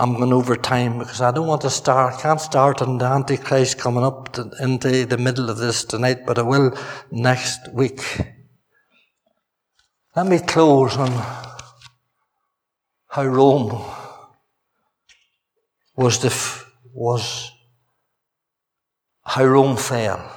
[0.00, 3.04] I'm going over time because I don't want to start, I can't start on the
[3.04, 6.74] Antichrist coming up to, into the middle of this tonight, but I will
[7.10, 8.00] next week.
[10.16, 11.10] Let me close on
[13.08, 13.84] how Rome
[15.96, 16.34] was the,
[16.94, 17.52] was
[19.22, 20.32] how Rome fell.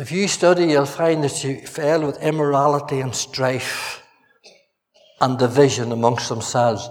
[0.00, 4.02] If you study, you'll find that she fell with immorality and strife
[5.20, 6.88] and division amongst themselves,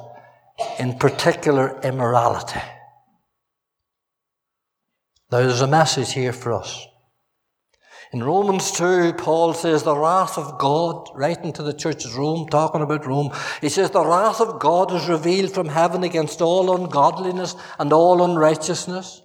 [0.80, 2.62] in particular immorality.
[5.32, 6.88] Now, there's a message here for us.
[8.14, 12.48] In Romans 2, Paul says, The wrath of God, writing to the church of Rome,
[12.48, 16.74] talking about Rome, he says, The wrath of God is revealed from heaven against all
[16.74, 19.22] ungodliness and all unrighteousness.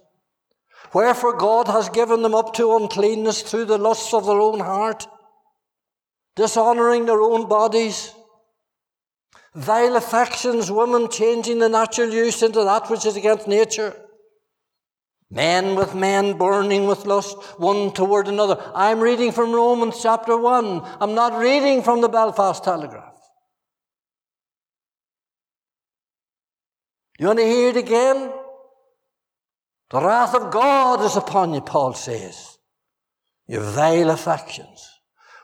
[0.93, 5.07] Wherefore God has given them up to uncleanness through the lusts of their own heart,
[6.35, 8.13] dishonoring their own bodies
[9.55, 13.95] Vile affections, women changing the natural use into that which is against nature.
[15.29, 18.61] Men with men burning with lust, one toward another.
[18.75, 20.81] I'm reading from Romans chapter 1.
[20.99, 23.13] I'm not reading from the Belfast Telegraph.
[27.19, 28.31] You want to hear it again?
[29.91, 32.57] The wrath of God is upon you, Paul says.
[33.47, 34.89] Your vile affections.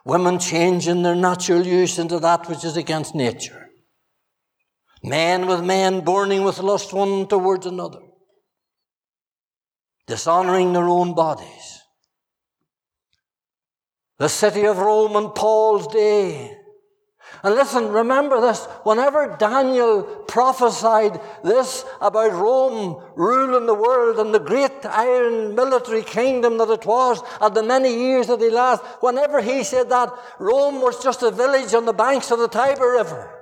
[0.04, 3.69] Women changing their natural use into that which is against nature.
[5.04, 8.02] Men with man, burning with lust one towards another,
[10.08, 11.80] dishonoring their own bodies.
[14.18, 16.58] The city of Rome in Paul's day.
[17.44, 18.66] And listen, remember this.
[18.84, 26.58] Whenever Daniel prophesied this about Rome ruling the world and the great iron military kingdom
[26.58, 30.82] that it was and the many years that he lasted, whenever he said that, Rome
[30.82, 33.39] was just a village on the banks of the Tiber River.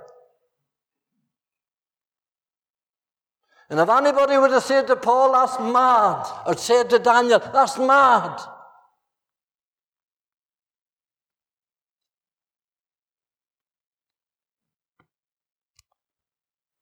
[3.70, 7.78] And if anybody would have said to Paul, that's mad, or said to Daniel, that's
[7.78, 8.40] mad.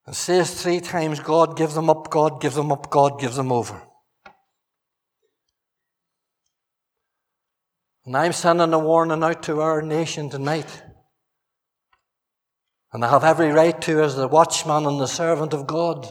[0.06, 3.50] It says three times, God give them up, God give them up, God give them
[3.50, 3.82] over.
[8.04, 10.82] And I'm sending a warning out to our nation tonight.
[12.92, 16.08] And I have every right to as the watchman and the servant of God.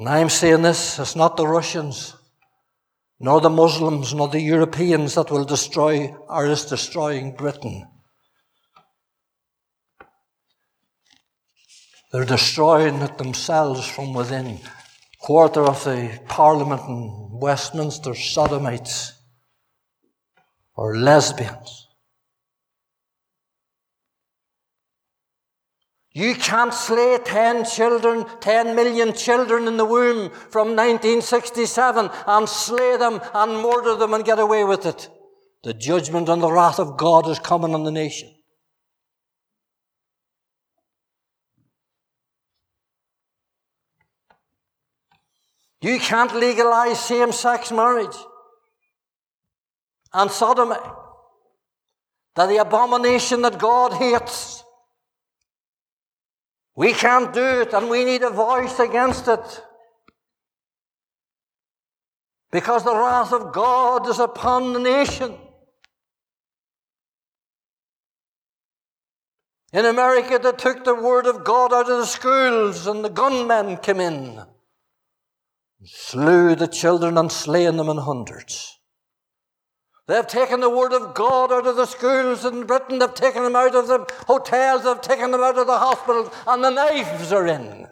[0.00, 2.16] And I'm saying this, it's not the Russians,
[3.20, 7.86] nor the Muslims, nor the Europeans that will destroy or is destroying Britain.
[12.10, 14.60] They're destroying it themselves from within.
[15.20, 19.12] Quarter of the Parliament in Westminster sodomites
[20.74, 21.79] or lesbians.
[26.12, 32.96] You can't slay 10 children, 10 million children in the womb from 1967 and slay
[32.96, 35.08] them and murder them and get away with it.
[35.62, 38.34] The judgment and the wrath of God is coming on the nation.
[45.82, 48.16] You can't legalize same sex marriage
[50.12, 50.76] and sodomy.
[52.34, 54.62] That the abomination that God hates.
[56.76, 59.62] We can't do it, and we need a voice against it.
[62.50, 65.36] Because the wrath of God is upon the nation.
[69.72, 73.76] In America, they took the word of God out of the schools, and the gunmen
[73.76, 74.48] came in, and
[75.84, 78.79] slew the children, and slain them in hundreds.
[80.10, 83.44] They have taken the word of God out of the schools in Britain, they've taken
[83.44, 87.32] them out of the hotels, they've taken them out of the hospitals, and the knives
[87.32, 87.86] are in.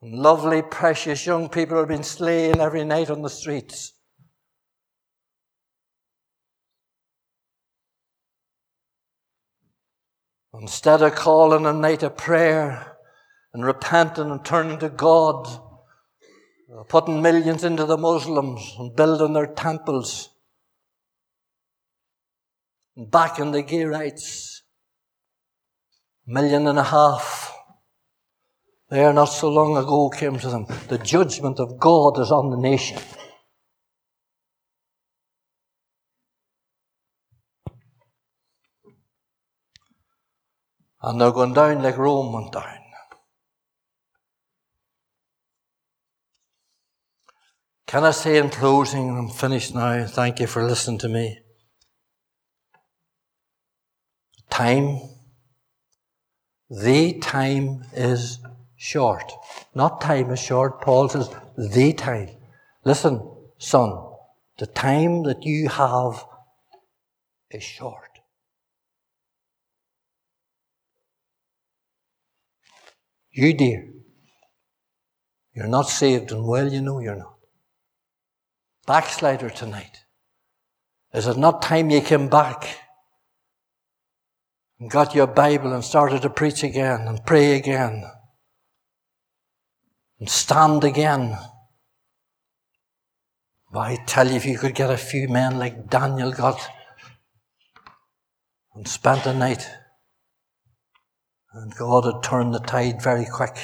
[0.00, 3.92] And lovely, precious young people are being slain every night on the streets.
[10.58, 12.96] Instead of calling a night of prayer
[13.52, 15.66] and repenting and turning to God,
[16.88, 20.30] putting millions into the Muslims and building their temples,
[22.96, 24.62] and backing the gay rights,
[26.26, 27.52] million and a half.
[28.88, 30.66] There, not so long ago, came to them.
[30.88, 32.98] The judgment of God is on the nation.
[41.02, 42.79] And they're going down like Rome went down.
[47.90, 51.40] Can I say in closing, I'm finished now, thank you for listening to me.
[54.48, 55.00] Time,
[56.70, 58.38] the time is
[58.76, 59.32] short.
[59.74, 60.80] Not time is short.
[60.80, 62.28] Paul says, the time.
[62.84, 63.28] Listen,
[63.58, 63.90] son,
[64.58, 66.24] the time that you have
[67.50, 68.20] is short.
[73.32, 73.90] You, dear,
[75.52, 77.29] you're not saved, and well, you know you're not.
[78.90, 79.98] Backslider tonight.
[81.14, 82.76] Is it not time you came back
[84.80, 88.02] and got your Bible and started to preach again and pray again
[90.18, 91.38] and stand again?
[93.72, 96.60] I tell you, if you could get a few men like Daniel got
[98.74, 99.70] and spent the night
[101.52, 103.56] and God had turned the tide very quick.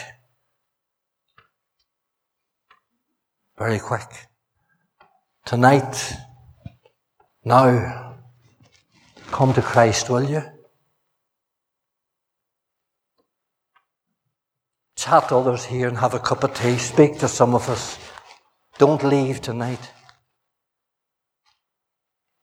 [3.59, 4.29] Very quick.
[5.47, 6.13] Tonight,
[7.45, 8.17] now,
[9.31, 10.43] come to Christ, will you?
[14.97, 16.79] Chat others here and have a cup of tea.
[16.79, 17.97] Speak to some of us.
[18.79, 19.93] Don't leave tonight.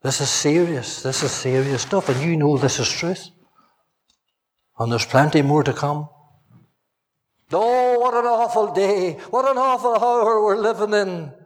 [0.01, 1.03] This is serious.
[1.03, 3.27] This is serious stuff, and you know this is truth.
[4.79, 6.07] And there's plenty more to come.
[7.51, 9.19] Oh, what an awful day.
[9.29, 11.42] What an awful hour we're living in.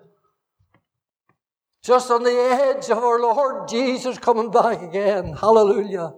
[1.88, 5.31] Just on the edge of our Lord Jesus coming back again.
[5.31, 6.11] Hallelujah.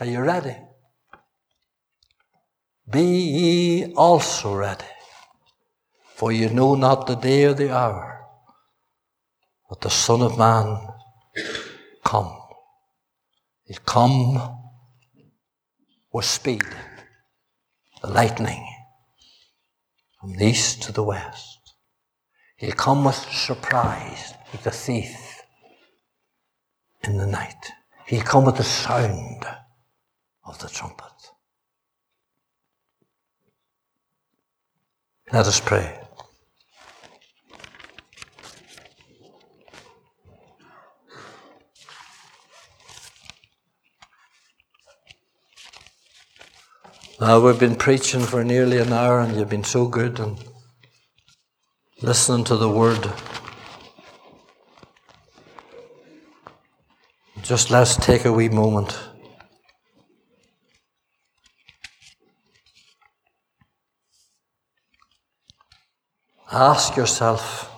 [0.00, 0.56] Are you ready?
[2.90, 4.82] Be ye also ready,
[6.16, 8.26] for you know not the day or the hour
[9.70, 10.76] that the Son of Man
[12.04, 12.36] come.
[13.62, 14.58] He'll come
[16.12, 16.66] with speed,
[18.00, 18.71] the lightning,
[20.22, 21.74] from the east to the west.
[22.56, 25.42] He'll come with surprise, like the thief
[27.02, 27.72] in the night.
[28.06, 29.44] He'll come with the sound
[30.46, 31.06] of the trumpet.
[35.32, 35.98] Let us pray.
[47.22, 50.36] Now we've been preaching for nearly an hour and you've been so good and
[52.02, 53.12] listening to the word.
[57.40, 58.98] Just let's take a wee moment.
[66.50, 67.70] Ask yourself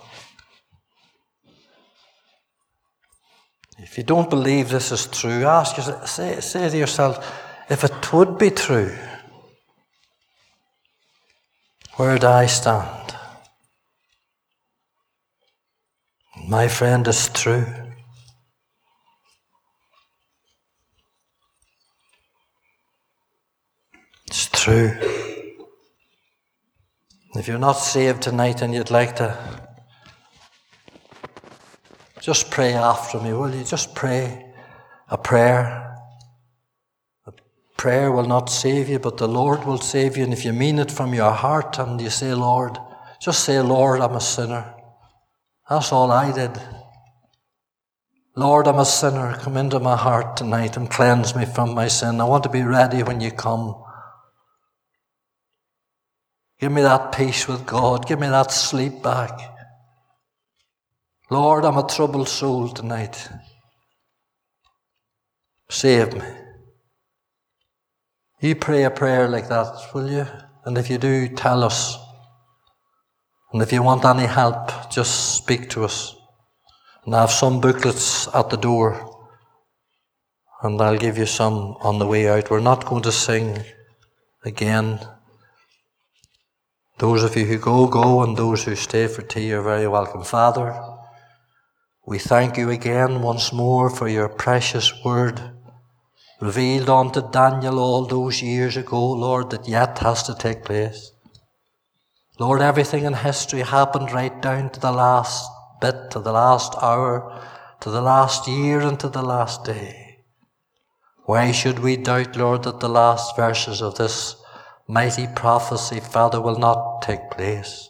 [3.76, 8.11] if you don't believe this is true, ask yourself, say, say to yourself, if it
[8.11, 8.97] would be true,
[11.97, 13.14] where do I stand?
[16.49, 17.64] My friend is true.
[24.26, 24.92] It's true.
[27.36, 29.36] If you're not saved tonight and you'd like to,
[32.20, 33.64] just pray after me, will you?
[33.64, 34.53] Just pray
[35.09, 35.93] a prayer.
[37.85, 40.24] Prayer will not save you, but the Lord will save you.
[40.24, 42.78] And if you mean it from your heart and you say, Lord,
[43.20, 44.74] just say, Lord, I'm a sinner.
[45.68, 46.59] That's all I did.
[48.37, 49.37] Lord, I'm a sinner.
[49.37, 52.22] Come into my heart tonight and cleanse me from my sin.
[52.22, 53.85] I want to be ready when you come.
[56.59, 58.07] Give me that peace with God.
[58.07, 59.39] Give me that sleep back.
[61.28, 63.28] Lord, I'm a troubled soul tonight.
[65.68, 66.43] Save me.
[68.45, 70.26] You pray a prayer like that, will you?
[70.66, 71.97] And if you do, tell us.
[73.51, 76.14] And if you want any help, just speak to us.
[77.07, 79.26] And I have some booklets at the door.
[80.62, 82.51] And I'll give you some on the way out.
[82.51, 83.64] We're not going to sing
[84.45, 85.01] again.
[86.99, 90.22] Those of you who go, go, and those who stay for tea are very welcome.
[90.22, 90.78] Father,
[92.07, 95.40] we thank you again once more for your precious word
[96.45, 101.12] revealed unto Daniel all those years ago, Lord, that yet has to take place.
[102.38, 107.42] Lord, everything in history happened right down to the last bit, to the last hour,
[107.80, 110.18] to the last year, and to the last day.
[111.24, 114.36] Why should we doubt, Lord, that the last verses of this
[114.86, 117.88] mighty prophecy, Father, will not take place.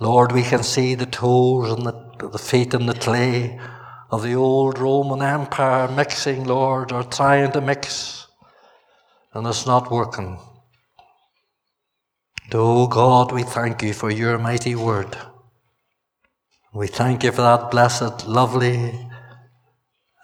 [0.00, 3.60] Lord, we can see the toes and the, the feet in the clay
[4.10, 8.26] of the old Roman Empire mixing, Lord, or trying to mix,
[9.32, 10.38] and it's not working.
[12.52, 15.16] Oh God, we thank you for your mighty word.
[16.74, 19.08] We thank you for that blessed, lovely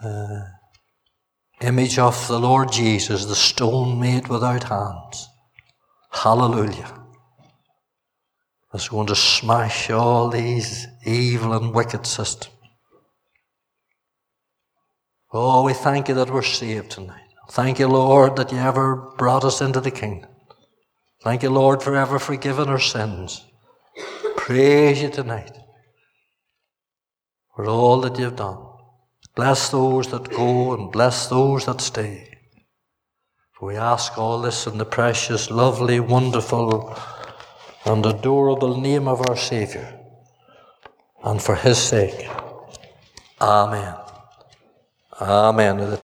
[0.03, 0.43] uh,
[1.61, 5.29] image of the Lord Jesus, the stone made without hands.
[6.11, 6.93] Hallelujah.
[8.73, 12.56] That's going to smash all these evil and wicked systems.
[15.39, 17.29] Oh, we thank you that we're saved tonight.
[17.51, 20.31] Thank you, Lord, that you ever brought us into the kingdom.
[21.23, 23.45] Thank you, Lord, for ever forgiving our sins.
[24.37, 25.53] Praise you tonight
[27.55, 28.65] for all that you've done.
[29.35, 32.39] Bless those that go and bless those that stay.
[33.53, 36.97] For we ask all this in the precious, lovely, wonderful,
[37.85, 40.01] and adorable name of our Saviour,
[41.23, 42.27] and for his sake.
[43.39, 44.06] Amen.
[45.21, 45.99] Amen.